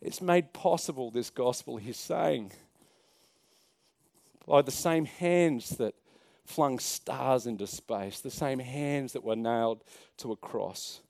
It's 0.00 0.22
made 0.22 0.54
possible, 0.54 1.10
this 1.10 1.28
gospel, 1.28 1.76
he's 1.76 1.98
saying, 1.98 2.52
by 4.46 4.62
the 4.62 4.70
same 4.70 5.04
hands 5.04 5.76
that 5.76 5.94
flung 6.50 6.78
stars 6.78 7.46
into 7.46 7.66
space, 7.66 8.20
the 8.20 8.30
same 8.30 8.58
hands 8.58 9.12
that 9.12 9.24
were 9.24 9.36
nailed 9.36 9.82
to 10.18 10.32
a 10.32 10.36
cross. 10.36 11.00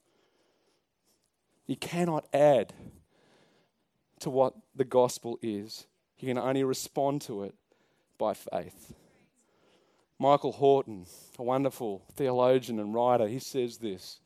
You 1.66 1.76
cannot 1.76 2.26
add 2.32 2.72
to 4.20 4.30
what 4.30 4.54
the 4.76 4.84
gospel 4.84 5.38
is, 5.40 5.86
you 6.18 6.28
can 6.28 6.38
only 6.38 6.62
respond 6.62 7.22
to 7.22 7.44
it 7.44 7.54
by 8.18 8.34
faith. 8.34 8.92
Michael 10.18 10.52
Horton, 10.52 11.06
a 11.38 11.42
wonderful 11.42 12.02
theologian 12.14 12.78
and 12.78 12.94
writer, 12.94 13.26
he 13.26 13.38
says 13.38 13.78
this 13.78 14.20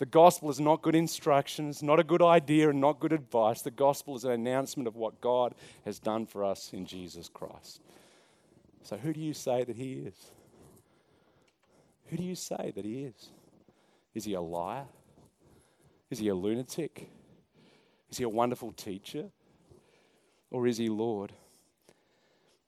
the 0.00 0.06
gospel 0.06 0.48
is 0.48 0.58
not 0.58 0.80
good 0.80 0.94
instructions, 0.94 1.82
not 1.82 2.00
a 2.00 2.04
good 2.04 2.22
idea, 2.22 2.70
and 2.70 2.80
not 2.80 3.00
good 3.00 3.12
advice. 3.12 3.60
The 3.60 3.70
gospel 3.70 4.16
is 4.16 4.24
an 4.24 4.30
announcement 4.30 4.88
of 4.88 4.96
what 4.96 5.20
God 5.20 5.54
has 5.84 5.98
done 5.98 6.24
for 6.24 6.42
us 6.42 6.72
in 6.72 6.86
Jesus 6.86 7.28
Christ. 7.28 7.82
So, 8.82 8.96
who 8.96 9.12
do 9.12 9.20
you 9.20 9.34
say 9.34 9.62
that 9.62 9.76
He 9.76 9.92
is? 10.06 10.14
Who 12.10 12.16
do 12.16 12.24
you 12.24 12.34
say 12.34 12.72
that 12.74 12.84
He 12.84 13.04
is? 13.04 13.30
Is 14.14 14.24
He 14.24 14.34
a 14.34 14.40
liar? 14.40 14.86
Is 16.10 16.18
He 16.18 16.28
a 16.28 16.34
lunatic? 16.34 17.08
Is 18.10 18.18
He 18.18 18.24
a 18.24 18.28
wonderful 18.28 18.72
teacher? 18.72 19.30
Or 20.50 20.66
is 20.66 20.78
He 20.78 20.88
Lord? 20.88 21.32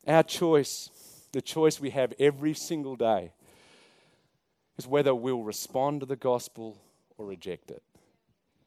Our 0.06 0.22
choice, 0.22 0.90
the 1.32 1.42
choice 1.42 1.80
we 1.80 1.90
have 1.90 2.12
every 2.20 2.54
single 2.54 2.94
day, 2.94 3.32
is 4.78 4.86
whether 4.86 5.12
we'll 5.12 5.42
respond 5.42 6.00
to 6.00 6.06
the 6.06 6.16
gospel 6.16 6.80
or 7.18 7.26
reject 7.26 7.70
it. 7.70 7.82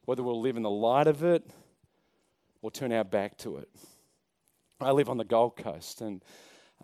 Whether 0.03 0.23
we'll 0.23 0.41
live 0.41 0.57
in 0.57 0.63
the 0.63 0.69
light 0.69 1.07
of 1.07 1.23
it 1.23 1.49
or 2.61 2.69
turn 2.69 2.91
our 2.91 3.03
back 3.05 3.37
to 3.39 3.57
it. 3.57 3.69
I 4.81 4.91
live 4.91 5.09
on 5.09 5.17
the 5.17 5.23
Gold 5.23 5.55
Coast, 5.55 6.01
and 6.01 6.21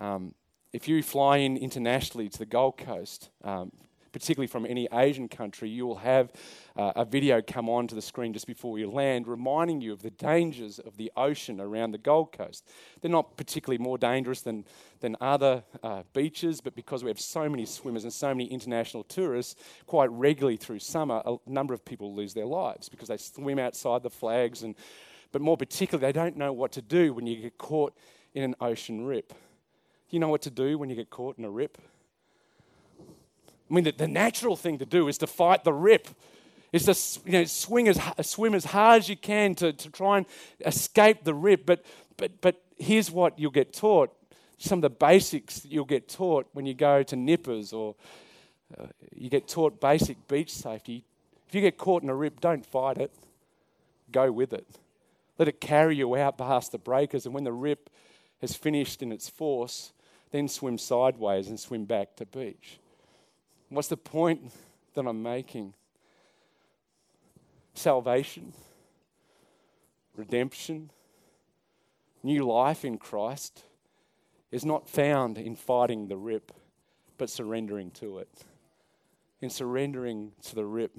um, 0.00 0.34
if 0.72 0.88
you 0.88 1.02
fly 1.02 1.38
in 1.38 1.56
internationally 1.56 2.28
to 2.28 2.38
the 2.38 2.46
Gold 2.46 2.78
Coast, 2.78 3.28
um, 3.44 3.72
particularly 4.12 4.46
from 4.46 4.66
any 4.66 4.88
Asian 4.92 5.28
country, 5.28 5.68
you 5.68 5.86
will 5.86 5.96
have 5.96 6.32
uh, 6.76 6.92
a 6.96 7.04
video 7.04 7.40
come 7.40 7.68
on 7.68 7.86
to 7.86 7.94
the 7.94 8.02
screen 8.02 8.32
just 8.32 8.46
before 8.46 8.78
you 8.78 8.90
land, 8.90 9.26
reminding 9.26 9.80
you 9.80 9.92
of 9.92 10.02
the 10.02 10.10
dangers 10.10 10.78
of 10.78 10.96
the 10.96 11.10
ocean 11.16 11.60
around 11.60 11.92
the 11.92 11.98
Gold 11.98 12.32
Coast. 12.32 12.68
They're 13.00 13.10
not 13.10 13.36
particularly 13.36 13.82
more 13.82 13.98
dangerous 13.98 14.42
than, 14.42 14.64
than 15.00 15.16
other 15.20 15.64
uh, 15.82 16.02
beaches, 16.12 16.60
but 16.60 16.74
because 16.74 17.02
we 17.02 17.10
have 17.10 17.20
so 17.20 17.48
many 17.48 17.64
swimmers 17.64 18.04
and 18.04 18.12
so 18.12 18.28
many 18.28 18.44
international 18.44 19.04
tourists, 19.04 19.56
quite 19.86 20.10
regularly 20.10 20.56
through 20.56 20.78
summer, 20.78 21.22
a 21.24 21.36
number 21.46 21.72
of 21.74 21.84
people 21.84 22.14
lose 22.14 22.34
their 22.34 22.46
lives 22.46 22.88
because 22.88 23.08
they 23.08 23.16
swim 23.16 23.58
outside 23.58 24.02
the 24.02 24.10
flags. 24.10 24.62
And, 24.62 24.74
but 25.32 25.40
more 25.40 25.56
particularly, 25.56 26.06
they 26.06 26.12
don't 26.12 26.36
know 26.36 26.52
what 26.52 26.72
to 26.72 26.82
do 26.82 27.14
when 27.14 27.26
you 27.26 27.36
get 27.36 27.56
caught 27.56 27.96
in 28.34 28.42
an 28.42 28.54
ocean 28.60 29.06
rip. 29.06 29.32
You 30.12 30.20
know 30.20 30.28
what 30.28 30.42
to 30.42 30.50
do 30.50 30.78
when 30.78 30.90
you 30.90 30.94
get 30.94 31.10
caught 31.10 31.38
in 31.38 31.44
a 31.44 31.50
rip? 31.50 31.76
I 33.00 33.74
mean, 33.74 33.82
the, 33.82 33.92
the 33.92 34.06
natural 34.06 34.54
thing 34.54 34.78
to 34.78 34.86
do 34.86 35.08
is 35.08 35.18
to 35.18 35.26
fight 35.26 35.64
the 35.64 35.72
rip, 35.72 36.06
is 36.72 36.84
to 36.84 37.20
you 37.28 37.32
know, 37.32 37.44
swing 37.44 37.88
as, 37.88 37.98
swim 38.20 38.54
as 38.54 38.66
hard 38.66 39.00
as 39.00 39.08
you 39.08 39.16
can 39.16 39.56
to, 39.56 39.72
to 39.72 39.90
try 39.90 40.18
and 40.18 40.26
escape 40.64 41.24
the 41.24 41.34
rip. 41.34 41.66
But, 41.66 41.84
but, 42.16 42.40
but 42.40 42.62
here's 42.78 43.10
what 43.10 43.36
you'll 43.38 43.50
get 43.50 43.72
taught 43.72 44.14
some 44.62 44.78
of 44.78 44.82
the 44.82 44.90
basics 44.90 45.58
that 45.60 45.72
you'll 45.72 45.84
get 45.84 46.08
taught 46.08 46.46
when 46.52 46.66
you 46.66 46.74
go 46.74 47.02
to 47.02 47.16
nippers 47.16 47.72
or 47.72 47.96
uh, 48.78 48.86
you 49.12 49.28
get 49.28 49.48
taught 49.48 49.80
basic 49.80 50.28
beach 50.28 50.52
safety. 50.52 51.04
If 51.48 51.54
you 51.54 51.60
get 51.60 51.76
caught 51.76 52.04
in 52.04 52.08
a 52.08 52.14
rip, 52.14 52.40
don't 52.40 52.64
fight 52.64 52.98
it, 52.98 53.10
go 54.12 54.30
with 54.30 54.52
it. 54.52 54.66
Let 55.36 55.48
it 55.48 55.60
carry 55.60 55.96
you 55.96 56.14
out 56.14 56.38
past 56.38 56.70
the 56.70 56.78
breakers, 56.78 57.26
and 57.26 57.34
when 57.34 57.42
the 57.42 57.52
rip 57.52 57.90
has 58.40 58.54
finished 58.54 59.02
in 59.02 59.10
its 59.10 59.28
force, 59.28 59.92
then 60.32 60.48
swim 60.48 60.78
sideways 60.78 61.48
and 61.48 61.60
swim 61.60 61.84
back 61.84 62.16
to 62.16 62.26
beach. 62.26 62.80
What's 63.68 63.88
the 63.88 63.96
point 63.96 64.52
that 64.94 65.06
I'm 65.06 65.22
making? 65.22 65.74
Salvation, 67.74 68.52
redemption, 70.16 70.90
new 72.22 72.46
life 72.46 72.84
in 72.84 72.98
Christ 72.98 73.64
is 74.50 74.64
not 74.64 74.88
found 74.88 75.38
in 75.38 75.54
fighting 75.54 76.08
the 76.08 76.16
rip, 76.16 76.52
but 77.16 77.30
surrendering 77.30 77.90
to 77.92 78.18
it. 78.18 78.28
In 79.40 79.50
surrendering 79.50 80.32
to 80.42 80.54
the 80.54 80.64
rip. 80.64 80.96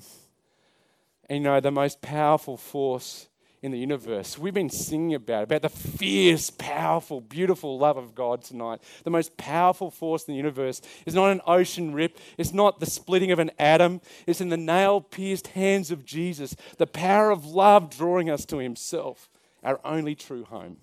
And 1.29 1.39
you 1.39 1.43
know, 1.43 1.59
the 1.59 1.71
most 1.71 2.01
powerful 2.01 2.57
force 2.57 3.29
in 3.63 3.71
the 3.71 3.79
universe. 3.79 4.37
We've 4.37 4.53
been 4.53 4.69
singing 4.69 5.15
about 5.15 5.43
about 5.43 5.61
the 5.61 5.69
fierce, 5.69 6.49
powerful, 6.49 7.21
beautiful 7.21 7.79
love 7.79 7.95
of 7.95 8.13
God 8.13 8.43
tonight. 8.43 8.83
The 9.05 9.09
most 9.09 9.37
powerful 9.37 9.89
force 9.89 10.27
in 10.27 10.33
the 10.33 10.37
universe 10.37 10.81
is 11.05 11.15
not 11.15 11.31
an 11.31 11.39
ocean 11.47 11.93
rip, 11.93 12.19
it's 12.37 12.53
not 12.53 12.81
the 12.81 12.85
splitting 12.85 13.31
of 13.31 13.39
an 13.39 13.51
atom, 13.57 14.01
it's 14.27 14.41
in 14.41 14.49
the 14.49 14.57
nail 14.57 14.99
pierced 14.99 15.47
hands 15.47 15.91
of 15.91 16.05
Jesus, 16.05 16.57
the 16.77 16.85
power 16.85 17.31
of 17.31 17.45
love 17.45 17.89
drawing 17.89 18.29
us 18.29 18.45
to 18.47 18.57
Himself, 18.57 19.29
our 19.63 19.79
only 19.85 20.13
true 20.13 20.43
home. 20.43 20.77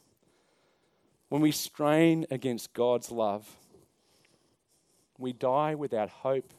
When 1.29 1.43
we 1.43 1.53
strain 1.53 2.27
against 2.31 2.73
God's 2.73 3.13
love, 3.13 3.57
we 5.19 5.35
die 5.35 5.75
without 5.75 6.09
hope 6.09 6.55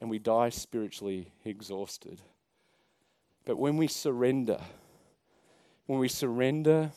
and 0.00 0.08
we 0.08 0.18
die 0.18 0.48
spiritually 0.48 1.28
exhausted. 1.44 2.22
But 3.44 3.58
when 3.58 3.76
we 3.76 3.86
surrender, 3.86 4.60
when 5.86 5.98
we 5.98 6.08
surrender 6.08 6.90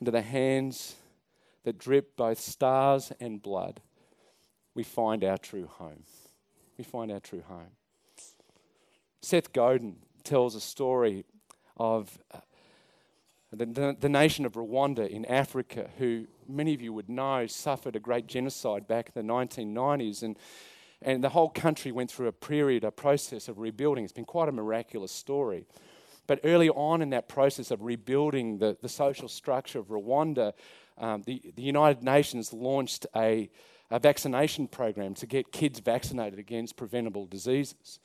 into 0.00 0.10
the 0.10 0.22
hands 0.22 0.96
that 1.64 1.78
drip 1.78 2.16
both 2.16 2.38
stars 2.38 3.12
and 3.20 3.42
blood, 3.42 3.80
we 4.74 4.82
find 4.82 5.24
our 5.24 5.38
true 5.38 5.66
home. 5.66 6.04
We 6.76 6.84
find 6.84 7.12
our 7.12 7.20
true 7.20 7.42
home. 7.46 7.70
Seth 9.22 9.52
Godin 9.52 9.96
tells 10.24 10.54
a 10.54 10.60
story 10.60 11.24
of 11.76 12.18
uh, 12.32 12.38
the, 13.52 13.66
the, 13.66 13.96
the, 14.00 14.08
nation 14.08 14.44
of 14.44 14.52
Rwanda 14.52 15.08
in 15.08 15.24
Africa, 15.26 15.88
who 15.98 16.26
many 16.48 16.74
of 16.74 16.82
you 16.82 16.92
would 16.92 17.08
know 17.08 17.46
suffered 17.46 17.94
a 17.94 18.00
great 18.00 18.26
genocide 18.26 18.88
back 18.88 19.10
in 19.14 19.26
the 19.26 19.32
1990s. 19.32 20.22
And, 20.22 20.36
and 21.00 21.22
the 21.22 21.28
whole 21.28 21.50
country 21.50 21.92
went 21.92 22.10
through 22.10 22.26
a 22.26 22.32
period, 22.32 22.84
a 22.84 22.90
process 22.90 23.48
of 23.48 23.58
rebuilding. 23.58 24.04
It's 24.04 24.12
been 24.12 24.24
quite 24.24 24.48
a 24.48 24.52
miraculous 24.52 25.12
story. 25.12 25.66
But 26.26 26.40
early 26.44 26.70
on 26.70 27.02
in 27.02 27.10
that 27.10 27.28
process 27.28 27.70
of 27.70 27.82
rebuilding 27.82 28.58
the, 28.58 28.76
the 28.80 28.88
social 28.88 29.28
structure 29.28 29.78
of 29.78 29.86
Rwanda, 29.88 30.52
um, 30.98 31.22
the, 31.26 31.42
the 31.54 31.62
United 31.62 32.02
Nations 32.02 32.52
launched 32.52 33.06
a, 33.14 33.50
a 33.90 33.98
vaccination 33.98 34.68
program 34.68 35.14
to 35.14 35.26
get 35.26 35.52
kids 35.52 35.80
vaccinated 35.80 36.38
against 36.38 36.76
preventable 36.76 37.26
diseases. 37.26 38.00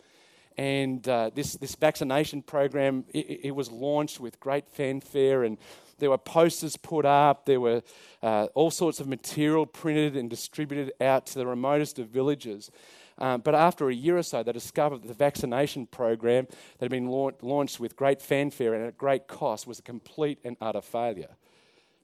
And 0.58 1.08
uh, 1.08 1.30
this, 1.34 1.54
this 1.54 1.76
vaccination 1.76 2.42
program, 2.42 3.06
it, 3.14 3.40
it, 3.46 3.52
was 3.52 3.72
launched 3.72 4.20
with 4.20 4.42
great 4.42 4.68
fanfare, 4.68 5.44
and 5.44 5.58
there 6.00 6.10
were 6.10 6.18
posters 6.18 6.76
put 6.76 7.06
up, 7.06 7.46
there 7.46 7.62
were 7.62 7.82
uh, 8.22 8.48
all 8.56 8.70
sorts 8.70 9.00
of 9.00 9.08
material 9.08 9.66
printed 9.66 10.18
and 10.18 10.30
distributed 10.30 10.92
out 11.00 11.28
to 11.28 11.36
the 11.36 11.48
remotest 11.48 11.98
of 11.98 12.10
villages. 12.10 12.72
Um, 13.20 13.42
but 13.42 13.54
after 13.54 13.90
a 13.90 13.94
year 13.94 14.18
or 14.18 14.24
so, 14.24 14.44
they 14.44 14.54
discovered 14.54 15.04
that 15.04 15.08
the 15.10 15.14
vaccination 15.14 15.86
program 15.86 16.48
that 16.50 16.86
had 16.86 16.92
been 16.92 17.08
la- 17.08 17.32
launched 17.42 17.80
with 17.80 17.98
great 17.98 18.22
fanfare 18.22 18.74
and 18.74 18.86
at 18.86 18.98
great 18.98 19.28
cost 19.28 19.68
was 19.68 19.80
a 19.80 19.82
complete 19.82 20.40
and 20.44 20.56
utter 20.62 20.82
failure 20.82 21.36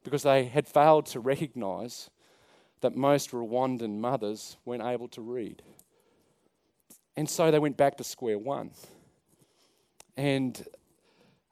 because 0.03 0.23
they 0.23 0.45
had 0.45 0.67
failed 0.67 1.05
to 1.07 1.19
recognize 1.21 2.09
that 2.81 2.95
most 2.95 3.31
Rwandan 3.31 3.97
mothers 3.99 4.57
weren't 4.65 4.83
able 4.83 5.07
to 5.09 5.21
read. 5.21 5.63
And 7.15 7.29
so 7.29 7.49
they 7.49 7.59
went 7.59 7.77
back 7.77 7.95
to 7.97 8.03
square 8.03 8.37
one. 8.37 8.71
And 10.17 10.63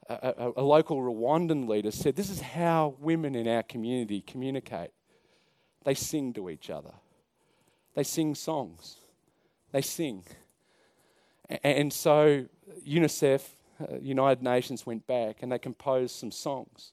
a, 0.08 0.34
a, 0.38 0.52
a, 0.58 0.62
local 0.62 1.00
Rwandan 1.00 1.68
leader 1.68 1.90
said, 1.90 2.16
This 2.16 2.28
is 2.28 2.40
how 2.40 2.96
women 2.98 3.34
in 3.34 3.48
our 3.48 3.62
community 3.62 4.20
communicate. 4.20 4.90
They 5.84 5.94
sing 5.94 6.32
to 6.34 6.50
each 6.50 6.70
other, 6.70 6.92
they 7.94 8.04
sing 8.04 8.34
songs, 8.34 8.98
they 9.74 9.82
sing. 9.82 10.22
And 11.64 11.92
so 11.92 12.46
UNICEF, 12.86 13.42
uh, 13.80 13.96
United 14.00 14.40
Nations, 14.40 14.86
went 14.86 15.04
back 15.08 15.42
and 15.42 15.50
they 15.50 15.58
composed 15.58 16.14
some 16.14 16.30
songs. 16.30 16.92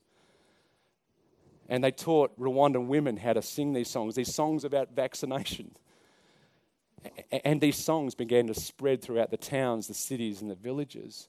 And 1.69 1.83
they 1.83 1.91
taught 1.91 2.37
Rwandan 2.39 2.87
women 2.87 3.17
how 3.17 3.33
to 3.33 3.41
sing 3.43 3.73
these 3.73 3.87
songs, 3.87 4.15
these 4.15 4.33
songs 4.33 4.63
about 4.63 4.95
vaccination. 4.95 5.75
And 7.45 7.61
these 7.61 7.77
songs 7.77 8.15
began 8.15 8.47
to 8.47 8.55
spread 8.55 9.03
throughout 9.03 9.29
the 9.29 9.37
towns, 9.37 9.87
the 9.87 9.93
cities, 9.93 10.41
and 10.41 10.49
the 10.49 10.55
villages. 10.55 11.27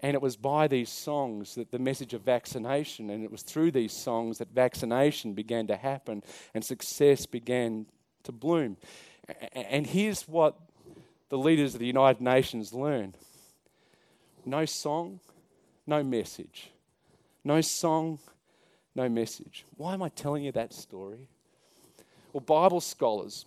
And 0.00 0.14
it 0.14 0.22
was 0.22 0.36
by 0.36 0.68
these 0.68 0.88
songs 0.88 1.54
that 1.56 1.70
the 1.70 1.78
message 1.78 2.14
of 2.14 2.22
vaccination, 2.22 3.10
and 3.10 3.24
it 3.24 3.30
was 3.30 3.42
through 3.42 3.72
these 3.72 3.92
songs 3.92 4.38
that 4.38 4.54
vaccination 4.54 5.34
began 5.34 5.66
to 5.66 5.76
happen 5.76 6.22
and 6.54 6.64
success 6.64 7.26
began 7.26 7.84
to 8.22 8.32
bloom. 8.32 8.78
And 9.52 9.86
here's 9.86 10.22
what 10.26 10.56
the 11.28 11.38
leaders 11.38 11.74
of 11.74 11.80
the 11.80 11.86
United 11.86 12.20
Nations 12.20 12.72
learn. 12.72 13.14
no 14.44 14.64
song, 14.64 15.20
no 15.86 16.02
message. 16.02 16.70
No 17.44 17.60
song, 17.60 18.18
no 18.94 19.08
message. 19.08 19.64
Why 19.76 19.94
am 19.94 20.02
I 20.02 20.08
telling 20.08 20.44
you 20.44 20.52
that 20.52 20.72
story? 20.72 21.28
Well, 22.32 22.40
Bible 22.40 22.80
scholars 22.80 23.46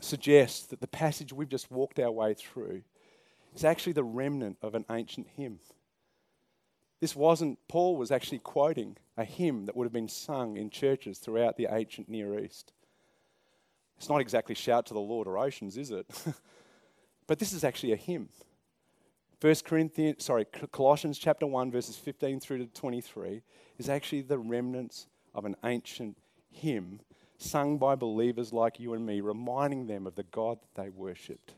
suggest 0.00 0.70
that 0.70 0.80
the 0.80 0.86
passage 0.86 1.32
we've 1.32 1.48
just 1.48 1.70
walked 1.70 1.98
our 1.98 2.10
way 2.10 2.34
through 2.34 2.82
is 3.54 3.64
actually 3.64 3.92
the 3.92 4.04
remnant 4.04 4.58
of 4.60 4.74
an 4.74 4.84
ancient 4.90 5.28
hymn. 5.36 5.60
This 7.00 7.14
wasn't, 7.14 7.58
Paul 7.68 7.96
was 7.96 8.10
actually 8.10 8.38
quoting 8.38 8.96
a 9.16 9.24
hymn 9.24 9.66
that 9.66 9.76
would 9.76 9.84
have 9.84 9.92
been 9.92 10.08
sung 10.08 10.56
in 10.56 10.70
churches 10.70 11.18
throughout 11.18 11.56
the 11.56 11.68
ancient 11.70 12.08
Near 12.08 12.38
East. 12.38 12.72
It's 13.96 14.08
not 14.08 14.20
exactly 14.20 14.54
shout 14.54 14.86
to 14.86 14.94
the 14.94 15.00
Lord 15.00 15.26
or 15.26 15.38
oceans, 15.38 15.76
is 15.76 15.90
it? 15.90 16.06
but 17.26 17.38
this 17.38 17.52
is 17.52 17.64
actually 17.64 17.92
a 17.92 17.96
hymn. 17.96 18.28
First 19.40 19.64
Corinthians, 19.64 20.24
sorry, 20.24 20.46
Colossians 20.72 21.18
chapter 21.18 21.46
1, 21.46 21.70
verses 21.70 21.96
15 21.96 22.40
through 22.40 22.58
to 22.58 22.66
23 22.66 23.42
is 23.78 23.88
actually 23.88 24.22
the 24.22 24.38
remnants 24.38 25.06
of 25.34 25.44
an 25.44 25.56
ancient 25.64 26.16
hymn 26.50 27.00
sung 27.36 27.78
by 27.78 27.94
believers 27.94 28.52
like 28.52 28.80
you 28.80 28.94
and 28.94 29.04
me, 29.04 29.20
reminding 29.20 29.86
them 29.86 30.06
of 30.06 30.14
the 30.14 30.22
God 30.22 30.58
that 30.60 30.82
they 30.82 30.88
worshipped. 30.88 31.52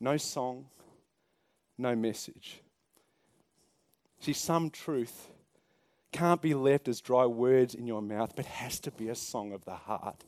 No 0.00 0.16
song, 0.16 0.66
no 1.76 1.94
message. 1.94 2.60
See, 4.20 4.32
some 4.32 4.70
truth 4.70 5.28
can't 6.14 6.40
be 6.40 6.54
left 6.54 6.86
as 6.86 7.00
dry 7.00 7.26
words 7.26 7.74
in 7.74 7.88
your 7.88 8.00
mouth, 8.00 8.34
but 8.36 8.46
has 8.46 8.78
to 8.80 8.92
be 8.92 9.08
a 9.08 9.16
song 9.16 9.52
of 9.52 9.64
the 9.64 9.74
heart. 9.74 10.22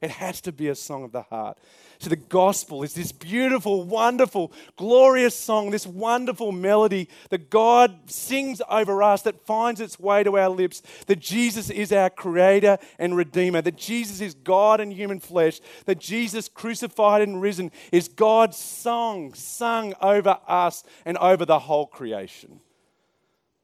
It 0.00 0.10
has 0.10 0.40
to 0.42 0.52
be 0.52 0.68
a 0.68 0.74
song 0.74 1.02
of 1.02 1.12
the 1.12 1.22
heart. 1.22 1.58
So 1.98 2.08
the 2.08 2.16
gospel 2.16 2.82
is 2.82 2.94
this 2.94 3.10
beautiful, 3.10 3.82
wonderful, 3.82 4.52
glorious 4.76 5.36
song, 5.36 5.70
this 5.70 5.86
wonderful 5.86 6.52
melody 6.52 7.08
that 7.30 7.50
God 7.50 8.10
sings 8.10 8.62
over 8.68 9.02
us 9.02 9.22
that 9.22 9.44
finds 9.44 9.80
its 9.80 9.98
way 9.98 10.22
to 10.22 10.38
our 10.38 10.48
lips 10.48 10.82
that 11.06 11.18
Jesus 11.18 11.70
is 11.70 11.92
our 11.92 12.10
creator 12.10 12.78
and 12.98 13.16
redeemer, 13.16 13.62
that 13.62 13.76
Jesus 13.76 14.20
is 14.20 14.34
God 14.34 14.80
in 14.80 14.92
human 14.92 15.18
flesh, 15.20 15.60
that 15.86 15.98
Jesus 15.98 16.48
crucified 16.48 17.22
and 17.22 17.40
risen 17.40 17.72
is 17.90 18.06
God's 18.06 18.56
song 18.56 19.34
sung 19.34 19.94
over 20.00 20.38
us 20.46 20.84
and 21.04 21.16
over 21.18 21.44
the 21.44 21.60
whole 21.60 21.86
creation. 21.86 22.60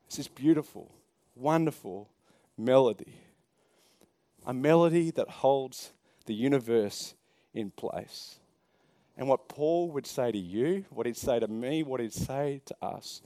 This 0.08 0.20
is 0.20 0.28
beautiful, 0.28 0.90
wonderful 1.38 2.08
melody. 2.56 3.14
A 4.46 4.52
melody 4.52 5.10
that 5.12 5.28
holds 5.28 5.92
the 6.26 6.34
universe 6.34 7.14
in 7.54 7.70
place. 7.70 8.38
And 9.16 9.28
what 9.28 9.48
Paul 9.48 9.90
would 9.92 10.06
say 10.06 10.30
to 10.30 10.38
you, 10.38 10.84
what 10.90 11.06
he'd 11.06 11.16
say 11.16 11.40
to 11.40 11.48
me, 11.48 11.82
what 11.82 12.00
he'd 12.00 12.12
say 12.12 12.60
to 12.66 12.76
us 12.82 13.22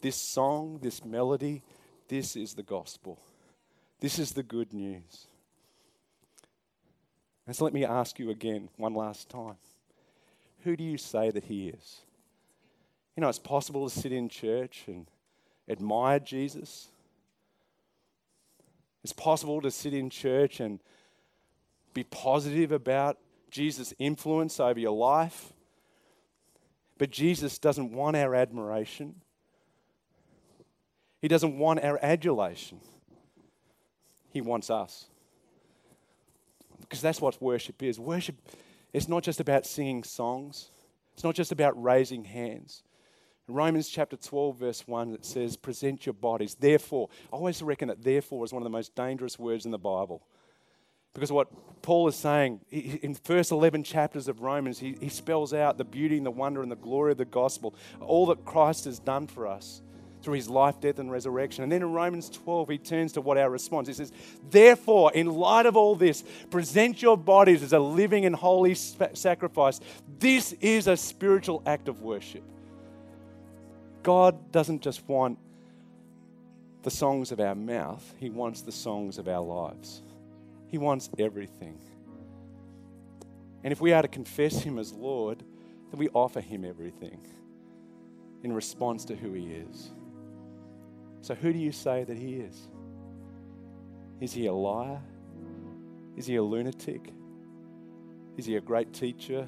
this 0.00 0.16
song, 0.16 0.78
this 0.80 1.04
melody, 1.04 1.62
this 2.08 2.36
is 2.36 2.54
the 2.54 2.62
gospel. 2.62 3.18
This 4.00 4.18
is 4.18 4.32
the 4.32 4.42
good 4.42 4.72
news. 4.72 5.26
And 7.46 7.56
so 7.56 7.64
let 7.64 7.72
me 7.72 7.84
ask 7.84 8.18
you 8.18 8.30
again, 8.30 8.68
one 8.76 8.94
last 8.94 9.28
time. 9.28 9.56
Who 10.64 10.76
do 10.76 10.84
you 10.84 10.98
say 10.98 11.30
that 11.30 11.44
he 11.44 11.68
is? 11.68 12.02
You 13.16 13.22
know, 13.22 13.28
it's 13.28 13.38
possible 13.38 13.88
to 13.88 13.94
sit 13.94 14.12
in 14.12 14.28
church 14.28 14.84
and 14.86 15.06
admire 15.68 16.20
Jesus. 16.20 16.88
It's 19.02 19.12
possible 19.12 19.60
to 19.60 19.70
sit 19.70 19.94
in 19.94 20.10
church 20.10 20.60
and 20.60 20.80
be 21.94 22.04
positive 22.04 22.72
about 22.72 23.18
Jesus' 23.50 23.94
influence 23.98 24.60
over 24.60 24.78
your 24.78 24.96
life. 24.96 25.52
But 26.98 27.10
Jesus 27.10 27.58
doesn't 27.58 27.92
want 27.92 28.16
our 28.16 28.34
admiration, 28.34 29.16
He 31.20 31.28
doesn't 31.28 31.58
want 31.58 31.82
our 31.82 31.98
adulation. 32.02 32.80
He 34.30 34.42
wants 34.42 34.68
us. 34.68 35.06
Because 36.80 37.00
that's 37.00 37.20
what 37.20 37.40
worship 37.40 37.82
is. 37.82 37.98
Worship 37.98 38.36
is 38.92 39.08
not 39.08 39.22
just 39.22 39.40
about 39.40 39.64
singing 39.66 40.04
songs, 40.04 40.70
it's 41.14 41.24
not 41.24 41.34
just 41.34 41.50
about 41.50 41.82
raising 41.82 42.24
hands. 42.24 42.82
In 43.48 43.54
Romans 43.54 43.88
chapter 43.88 44.16
12, 44.16 44.56
verse 44.56 44.86
1, 44.86 45.14
it 45.14 45.24
says, 45.24 45.56
Present 45.56 46.04
your 46.04 46.12
bodies. 46.12 46.54
Therefore, 46.54 47.08
I 47.32 47.36
always 47.36 47.62
reckon 47.62 47.88
that 47.88 48.04
therefore 48.04 48.44
is 48.44 48.52
one 48.52 48.62
of 48.62 48.64
the 48.64 48.70
most 48.70 48.94
dangerous 48.94 49.38
words 49.38 49.64
in 49.64 49.70
the 49.70 49.78
Bible. 49.78 50.22
Because 51.14 51.32
what 51.32 51.48
Paul 51.80 52.06
is 52.08 52.16
saying 52.16 52.60
in 52.70 53.14
the 53.14 53.20
first 53.24 53.50
11 53.50 53.84
chapters 53.84 54.28
of 54.28 54.42
Romans, 54.42 54.78
he, 54.78 54.96
he 55.00 55.08
spells 55.08 55.54
out 55.54 55.78
the 55.78 55.84
beauty 55.84 56.18
and 56.18 56.26
the 56.26 56.30
wonder 56.30 56.62
and 56.62 56.70
the 56.70 56.76
glory 56.76 57.12
of 57.12 57.18
the 57.18 57.24
gospel, 57.24 57.74
all 58.00 58.26
that 58.26 58.44
Christ 58.44 58.84
has 58.84 58.98
done 58.98 59.26
for 59.26 59.46
us 59.46 59.80
through 60.20 60.34
his 60.34 60.50
life, 60.50 60.78
death, 60.80 60.98
and 60.98 61.10
resurrection. 61.10 61.62
And 61.62 61.72
then 61.72 61.80
in 61.80 61.92
Romans 61.92 62.28
12, 62.28 62.68
he 62.68 62.78
turns 62.78 63.12
to 63.12 63.22
what 63.22 63.38
our 63.38 63.48
response. 63.48 63.88
is. 63.88 63.98
He 63.98 64.04
says, 64.04 64.12
Therefore, 64.50 65.10
in 65.14 65.26
light 65.26 65.64
of 65.64 65.74
all 65.76 65.96
this, 65.96 66.22
present 66.50 67.00
your 67.00 67.16
bodies 67.16 67.62
as 67.62 67.72
a 67.72 67.78
living 67.78 68.26
and 68.26 68.36
holy 68.36 68.74
sacrifice. 68.74 69.80
This 70.18 70.52
is 70.60 70.86
a 70.86 70.96
spiritual 70.98 71.62
act 71.64 71.88
of 71.88 72.02
worship. 72.02 72.42
God 74.08 74.52
doesn't 74.52 74.80
just 74.80 75.06
want 75.06 75.38
the 76.82 76.90
songs 76.90 77.30
of 77.30 77.40
our 77.40 77.54
mouth, 77.54 78.14
He 78.16 78.30
wants 78.30 78.62
the 78.62 78.72
songs 78.72 79.18
of 79.18 79.28
our 79.28 79.44
lives. 79.44 80.02
He 80.68 80.78
wants 80.78 81.10
everything. 81.18 81.78
And 83.62 83.70
if 83.70 83.82
we 83.82 83.92
are 83.92 84.00
to 84.00 84.08
confess 84.08 84.62
Him 84.62 84.78
as 84.78 84.94
Lord, 84.94 85.44
then 85.90 85.98
we 85.98 86.08
offer 86.14 86.40
Him 86.40 86.64
everything 86.64 87.20
in 88.42 88.50
response 88.50 89.04
to 89.04 89.14
who 89.14 89.34
He 89.34 89.52
is. 89.52 89.90
So, 91.20 91.34
who 91.34 91.52
do 91.52 91.58
you 91.58 91.70
say 91.70 92.04
that 92.04 92.16
He 92.16 92.36
is? 92.36 92.66
Is 94.22 94.32
he 94.32 94.46
a 94.46 94.54
liar? 94.54 95.02
Is 96.16 96.24
he 96.24 96.36
a 96.36 96.42
lunatic? 96.42 97.12
Is 98.38 98.46
he 98.46 98.56
a 98.56 98.60
great 98.62 98.94
teacher? 98.94 99.46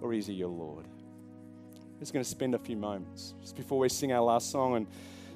Or 0.00 0.12
is 0.12 0.26
he 0.26 0.34
your 0.34 0.48
Lord? 0.48 0.88
Just 1.98 2.12
going 2.12 2.24
to 2.24 2.30
spend 2.30 2.54
a 2.54 2.58
few 2.58 2.76
moments 2.76 3.34
just 3.40 3.56
before 3.56 3.78
we 3.78 3.88
sing 3.88 4.12
our 4.12 4.22
last 4.22 4.50
song. 4.50 4.76
And 4.76 4.86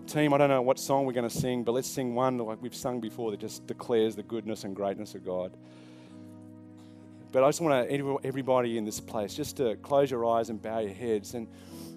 team, 0.06 0.32
I 0.32 0.38
don't 0.38 0.48
know 0.48 0.62
what 0.62 0.78
song 0.78 1.06
we're 1.06 1.12
going 1.12 1.28
to 1.28 1.36
sing, 1.36 1.64
but 1.64 1.72
let's 1.72 1.88
sing 1.88 2.14
one 2.14 2.38
like 2.38 2.62
we've 2.62 2.74
sung 2.74 3.00
before 3.00 3.30
that 3.30 3.40
just 3.40 3.66
declares 3.66 4.14
the 4.14 4.22
goodness 4.22 4.64
and 4.64 4.74
greatness 4.74 5.14
of 5.14 5.24
God. 5.24 5.52
But 7.32 7.44
I 7.44 7.48
just 7.48 7.60
want 7.60 7.88
to, 7.88 8.18
everybody 8.24 8.76
in 8.76 8.84
this 8.84 9.00
place, 9.00 9.34
just 9.34 9.56
to 9.56 9.76
close 9.76 10.10
your 10.10 10.26
eyes 10.26 10.50
and 10.50 10.60
bow 10.60 10.80
your 10.80 10.92
heads. 10.92 11.34
And, 11.34 11.48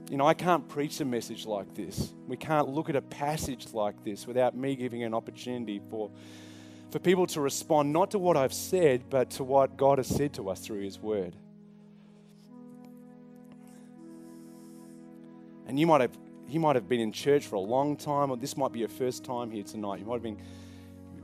you 0.09 0.17
know, 0.17 0.25
I 0.25 0.33
can't 0.33 0.67
preach 0.67 1.01
a 1.01 1.05
message 1.05 1.45
like 1.45 1.73
this. 1.75 2.13
We 2.27 2.37
can't 2.37 2.69
look 2.69 2.89
at 2.89 2.95
a 2.95 3.01
passage 3.01 3.73
like 3.73 4.01
this 4.03 4.25
without 4.25 4.55
me 4.55 4.75
giving 4.75 5.03
an 5.03 5.13
opportunity 5.13 5.81
for, 5.89 6.09
for 6.89 6.99
people 6.99 7.27
to 7.27 7.41
respond 7.41 7.91
not 7.91 8.11
to 8.11 8.19
what 8.19 8.37
I've 8.37 8.53
said, 8.53 9.09
but 9.09 9.29
to 9.31 9.43
what 9.43 9.75
God 9.75 9.97
has 9.97 10.07
said 10.07 10.33
to 10.35 10.49
us 10.49 10.61
through 10.61 10.81
His 10.81 10.99
Word. 10.99 11.35
And 15.67 15.79
you 15.79 15.87
might 15.87 16.01
have 16.01 16.17
you 16.47 16.59
might 16.59 16.75
have 16.75 16.87
been 16.87 16.99
in 16.99 17.11
church 17.11 17.47
for 17.47 17.55
a 17.55 17.61
long 17.61 17.97
time, 17.97 18.29
or 18.29 18.37
this 18.37 18.55
might 18.55 18.71
be 18.71 18.79
your 18.79 18.87
first 18.87 19.23
time 19.23 19.49
here 19.49 19.63
tonight. 19.63 19.99
You 19.99 20.05
might 20.05 20.15
have 20.15 20.23
been 20.23 20.41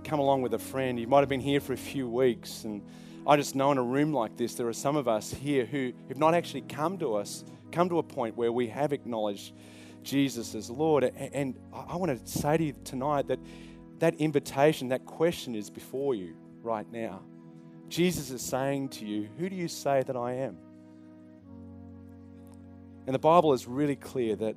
come 0.03 0.19
along 0.19 0.41
with 0.41 0.53
a 0.55 0.59
friend. 0.59 0.99
You 0.99 1.07
might 1.07 1.19
have 1.19 1.29
been 1.29 1.39
here 1.39 1.59
for 1.59 1.73
a 1.73 1.77
few 1.77 2.09
weeks. 2.09 2.63
And 2.63 2.81
I 3.27 3.35
just 3.37 3.55
know 3.55 3.71
in 3.71 3.77
a 3.77 3.83
room 3.83 4.13
like 4.13 4.35
this, 4.37 4.55
there 4.55 4.67
are 4.67 4.73
some 4.73 4.95
of 4.95 5.07
us 5.07 5.31
here 5.31 5.65
who 5.65 5.93
have 6.07 6.17
not 6.17 6.33
actually 6.33 6.61
come 6.61 6.97
to 6.97 7.15
us, 7.15 7.43
come 7.71 7.87
to 7.89 7.99
a 7.99 8.03
point 8.03 8.35
where 8.35 8.51
we 8.51 8.67
have 8.67 8.93
acknowledged 8.93 9.53
Jesus 10.01 10.55
as 10.55 10.71
Lord. 10.71 11.03
And 11.03 11.55
I 11.71 11.95
want 11.97 12.17
to 12.17 12.31
say 12.31 12.57
to 12.57 12.63
you 12.63 12.73
tonight 12.83 13.27
that 13.27 13.39
that 13.99 14.15
invitation, 14.15 14.87
that 14.87 15.05
question 15.05 15.53
is 15.53 15.69
before 15.69 16.15
you 16.15 16.35
right 16.63 16.91
now. 16.91 17.21
Jesus 17.87 18.31
is 18.31 18.41
saying 18.41 18.89
to 18.89 19.05
you, 19.05 19.29
Who 19.37 19.47
do 19.47 19.55
you 19.55 19.67
say 19.67 20.01
that 20.03 20.15
I 20.15 20.33
am? 20.33 20.57
And 23.05 23.15
the 23.15 23.19
Bible 23.19 23.53
is 23.53 23.67
really 23.67 23.95
clear 23.95 24.35
that 24.37 24.55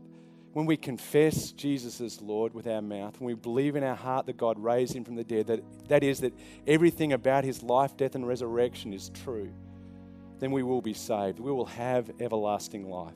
when 0.52 0.66
we 0.66 0.76
confess 0.76 1.50
Jesus 1.50 2.00
as 2.00 2.20
Lord 2.20 2.54
with 2.54 2.68
our 2.68 2.80
mouth, 2.80 3.18
when 3.20 3.26
we 3.26 3.34
believe 3.34 3.74
in 3.74 3.82
our 3.82 3.96
heart 3.96 4.26
that 4.26 4.36
God 4.36 4.58
raised 4.58 4.94
him 4.94 5.04
from 5.04 5.16
the 5.16 5.24
dead, 5.24 5.48
that, 5.48 5.60
that 5.88 6.04
is, 6.04 6.20
that 6.20 6.32
everything 6.66 7.12
about 7.12 7.44
his 7.44 7.62
life, 7.62 7.96
death, 7.96 8.14
and 8.14 8.26
resurrection 8.26 8.92
is 8.92 9.10
true, 9.10 9.52
then 10.38 10.52
we 10.52 10.62
will 10.62 10.80
be 10.80 10.94
saved. 10.94 11.40
We 11.40 11.50
will 11.50 11.66
have 11.66 12.10
everlasting 12.20 12.88
life. 12.88 13.14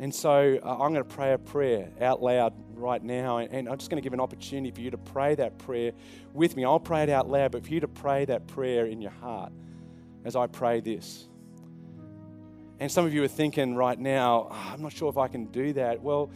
And 0.00 0.14
so 0.14 0.58
uh, 0.62 0.72
I'm 0.72 0.92
going 0.92 0.94
to 0.94 1.04
pray 1.04 1.32
a 1.32 1.38
prayer 1.38 1.90
out 2.00 2.22
loud 2.22 2.54
right 2.74 3.02
now, 3.02 3.38
and, 3.38 3.52
and 3.52 3.68
I'm 3.68 3.78
just 3.78 3.90
going 3.90 4.00
to 4.00 4.04
give 4.04 4.12
an 4.12 4.20
opportunity 4.20 4.70
for 4.70 4.80
you 4.80 4.90
to 4.90 4.98
pray 4.98 5.34
that 5.36 5.58
prayer 5.58 5.92
with 6.32 6.56
me. 6.56 6.64
I'll 6.64 6.80
pray 6.80 7.02
it 7.02 7.10
out 7.10 7.28
loud, 7.28 7.52
but 7.52 7.64
for 7.64 7.72
you 7.72 7.80
to 7.80 7.88
pray 7.88 8.24
that 8.24 8.46
prayer 8.48 8.86
in 8.86 9.00
your 9.00 9.10
heart 9.10 9.52
as 10.24 10.36
I 10.36 10.46
pray 10.46 10.80
this. 10.80 11.28
And 12.80 12.90
some 12.90 13.04
of 13.04 13.12
you 13.12 13.24
are 13.24 13.28
thinking 13.28 13.74
right 13.74 13.98
now, 13.98 14.48
oh, 14.50 14.72
I'm 14.72 14.82
not 14.82 14.92
sure 14.92 15.08
if 15.08 15.18
I 15.18 15.28
can 15.28 15.46
do 15.46 15.72
that. 15.74 16.00
Well, 16.00 16.30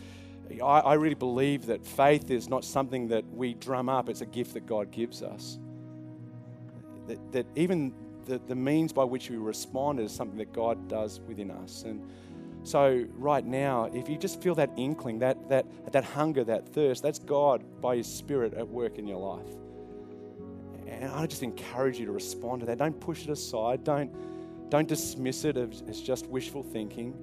I, 0.61 0.81
I 0.81 0.95
really 0.95 1.15
believe 1.15 1.67
that 1.67 1.87
faith 1.87 2.31
is 2.31 2.49
not 2.49 2.65
something 2.65 3.09
that 3.09 3.25
we 3.33 3.55
drum 3.55 3.89
up, 3.89 4.09
it's 4.09 4.21
a 4.21 4.27
gift 4.27 4.55
that 4.55 4.67
God 4.67 4.91
gives 4.91 5.23
us. 5.23 5.59
That, 7.07 7.33
that 7.33 7.47
even 7.55 7.95
the, 8.27 8.41
the 8.47 8.55
means 8.55 8.93
by 8.93 9.05
which 9.05 9.31
we 9.31 9.37
respond 9.37 10.01
is 10.01 10.13
something 10.13 10.39
that 10.39 10.53
God 10.53 10.89
does 10.89 11.21
within 11.21 11.51
us. 11.51 11.85
And 11.85 12.09
so, 12.65 13.05
right 13.17 13.45
now, 13.45 13.87
if 13.93 14.09
you 14.09 14.17
just 14.17 14.41
feel 14.41 14.55
that 14.55 14.71
inkling, 14.77 15.19
that, 15.19 15.49
that, 15.49 15.67
that 15.93 16.05
hunger, 16.05 16.45
that 16.45 16.69
thirst, 16.69 17.03
that's 17.03 17.19
God 17.19 17.65
by 17.81 17.97
His 17.97 18.07
Spirit 18.07 18.55
at 18.55 18.69
work 18.69 18.99
in 18.99 19.07
your 19.07 19.19
life. 19.19 19.49
And 20.87 21.11
I 21.11 21.27
just 21.27 21.43
encourage 21.43 21.99
you 21.99 22.07
to 22.07 22.13
respond 22.13 22.61
to 22.61 22.67
that. 22.67 22.79
Don't 22.79 22.99
push 23.01 23.25
it 23.25 23.31
aside. 23.31 23.83
Don't 23.83 24.13
don't 24.73 24.89
dismiss 24.89 25.45
it 25.45 25.59
as, 25.59 26.01
just 26.01 26.27
wishful 26.29 26.63
thinking. 26.63 27.15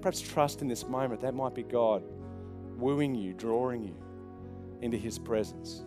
Perhaps 0.00 0.22
trust 0.22 0.62
in 0.62 0.66
this 0.66 0.88
moment. 0.88 1.20
That 1.20 1.34
might 1.34 1.54
be 1.54 1.62
God 1.62 2.02
wooing 2.78 3.14
you, 3.14 3.34
drawing 3.34 3.84
you 3.84 3.94
into 4.80 4.96
His 4.96 5.18
presence. 5.18 5.84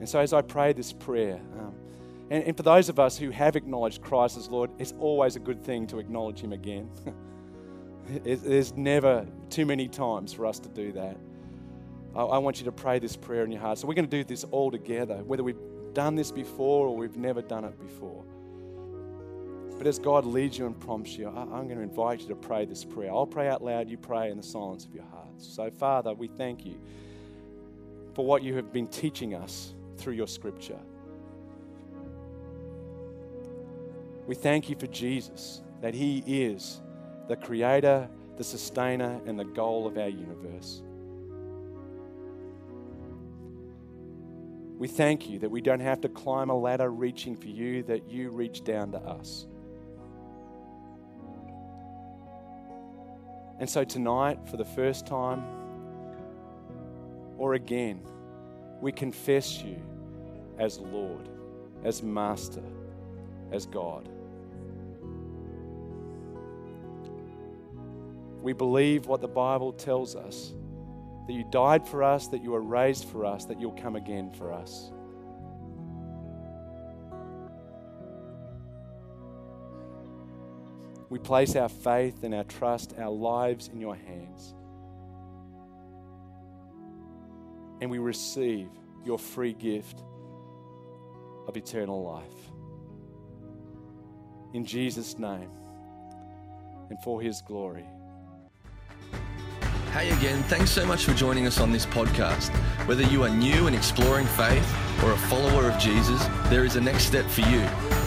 And 0.00 0.08
so, 0.08 0.18
as 0.18 0.32
I 0.32 0.42
pray 0.42 0.72
this 0.72 0.92
prayer, 0.92 1.40
um, 1.56 1.76
and, 2.28 2.42
and, 2.42 2.56
for 2.56 2.64
those 2.64 2.88
of 2.88 2.98
us 2.98 3.16
who 3.16 3.30
have 3.30 3.54
acknowledged 3.54 4.02
Christ 4.02 4.36
as 4.36 4.48
Lord, 4.48 4.72
it's 4.80 4.94
always 4.98 5.36
a 5.36 5.40
good 5.40 5.62
thing 5.62 5.86
to 5.86 6.00
acknowledge 6.00 6.40
Him 6.40 6.52
again. 6.52 6.90
There's 8.24 8.72
never 8.72 9.28
too 9.48 9.64
many 9.64 9.86
times 9.86 10.32
for 10.32 10.44
us 10.44 10.58
to 10.58 10.68
do 10.68 10.90
that. 10.90 11.16
I, 12.16 12.20
I 12.20 12.38
want 12.38 12.58
you 12.58 12.64
to 12.64 12.72
pray 12.72 12.98
this 12.98 13.14
prayer 13.14 13.44
in 13.44 13.52
your 13.52 13.60
heart. 13.60 13.78
So, 13.78 13.86
we're 13.86 13.94
going 13.94 14.10
to 14.10 14.16
do 14.16 14.24
this 14.24 14.42
all 14.42 14.72
together, 14.72 15.22
whether 15.22 15.44
we've 15.44 15.60
done 15.94 16.16
this 16.16 16.32
before 16.32 16.88
or 16.88 16.96
we've 16.96 17.16
never 17.16 17.42
done 17.42 17.64
it 17.64 17.78
before. 17.78 18.24
But 19.78 19.86
as 19.86 19.98
God 19.98 20.24
leads 20.24 20.58
you 20.58 20.66
and 20.66 20.78
prompts 20.80 21.16
you, 21.16 21.28
I'm 21.28 21.66
going 21.66 21.76
to 21.76 21.82
invite 21.82 22.22
you 22.22 22.28
to 22.28 22.34
pray 22.34 22.64
this 22.64 22.84
prayer. 22.84 23.10
I'll 23.10 23.26
pray 23.26 23.48
out 23.48 23.62
loud, 23.62 23.90
you 23.90 23.98
pray 23.98 24.30
in 24.30 24.36
the 24.36 24.42
silence 24.42 24.84
of 24.84 24.94
your 24.94 25.04
hearts. 25.04 25.46
So, 25.46 25.70
Father, 25.70 26.14
we 26.14 26.28
thank 26.28 26.64
you 26.64 26.80
for 28.14 28.24
what 28.24 28.42
you 28.42 28.54
have 28.56 28.72
been 28.72 28.86
teaching 28.88 29.34
us 29.34 29.74
through 29.98 30.14
your 30.14 30.26
scripture. 30.26 30.78
We 34.26 34.34
thank 34.34 34.70
you 34.70 34.76
for 34.76 34.86
Jesus, 34.86 35.62
that 35.82 35.94
he 35.94 36.24
is 36.26 36.80
the 37.28 37.36
creator, 37.36 38.08
the 38.38 38.44
sustainer, 38.44 39.20
and 39.26 39.38
the 39.38 39.44
goal 39.44 39.86
of 39.86 39.98
our 39.98 40.08
universe. 40.08 40.82
We 44.78 44.88
thank 44.88 45.28
you 45.28 45.38
that 45.38 45.50
we 45.50 45.60
don't 45.60 45.80
have 45.80 46.00
to 46.00 46.08
climb 46.08 46.50
a 46.50 46.58
ladder 46.58 46.90
reaching 46.90 47.36
for 47.36 47.48
you, 47.48 47.82
that 47.84 48.10
you 48.10 48.30
reach 48.30 48.64
down 48.64 48.92
to 48.92 48.98
us. 48.98 49.46
And 53.58 53.68
so 53.68 53.84
tonight, 53.84 54.38
for 54.48 54.56
the 54.56 54.64
first 54.64 55.06
time, 55.06 55.42
or 57.38 57.54
again, 57.54 58.00
we 58.80 58.92
confess 58.92 59.62
you 59.62 59.76
as 60.58 60.78
Lord, 60.78 61.28
as 61.84 62.02
Master, 62.02 62.62
as 63.52 63.66
God. 63.66 64.08
We 68.42 68.52
believe 68.52 69.06
what 69.06 69.20
the 69.20 69.28
Bible 69.28 69.72
tells 69.72 70.14
us 70.14 70.52
that 71.26 71.32
you 71.32 71.44
died 71.50 71.88
for 71.88 72.02
us, 72.02 72.28
that 72.28 72.42
you 72.42 72.52
were 72.52 72.62
raised 72.62 73.06
for 73.06 73.24
us, 73.24 73.44
that 73.46 73.60
you'll 73.60 73.72
come 73.72 73.96
again 73.96 74.30
for 74.30 74.52
us. 74.52 74.92
We 81.16 81.20
place 81.20 81.56
our 81.56 81.70
faith 81.70 82.24
and 82.24 82.34
our 82.34 82.44
trust, 82.44 82.92
our 82.98 83.08
lives 83.08 83.68
in 83.72 83.80
your 83.80 83.96
hands. 83.96 84.54
And 87.80 87.90
we 87.90 87.96
receive 87.96 88.68
your 89.02 89.18
free 89.18 89.54
gift 89.54 90.02
of 91.48 91.56
eternal 91.56 92.04
life. 92.04 92.52
In 94.52 94.66
Jesus' 94.66 95.18
name 95.18 95.48
and 96.90 97.02
for 97.02 97.22
his 97.22 97.40
glory. 97.40 97.86
Hey 99.94 100.10
again, 100.10 100.42
thanks 100.42 100.70
so 100.70 100.84
much 100.84 101.06
for 101.06 101.14
joining 101.14 101.46
us 101.46 101.60
on 101.60 101.72
this 101.72 101.86
podcast. 101.86 102.50
Whether 102.86 103.04
you 103.04 103.22
are 103.22 103.30
new 103.30 103.68
and 103.68 103.74
exploring 103.74 104.26
faith 104.26 105.02
or 105.02 105.12
a 105.12 105.16
follower 105.16 105.70
of 105.70 105.78
Jesus, 105.78 106.22
there 106.50 106.66
is 106.66 106.76
a 106.76 106.80
next 106.82 107.04
step 107.04 107.24
for 107.24 107.40
you. 107.40 107.66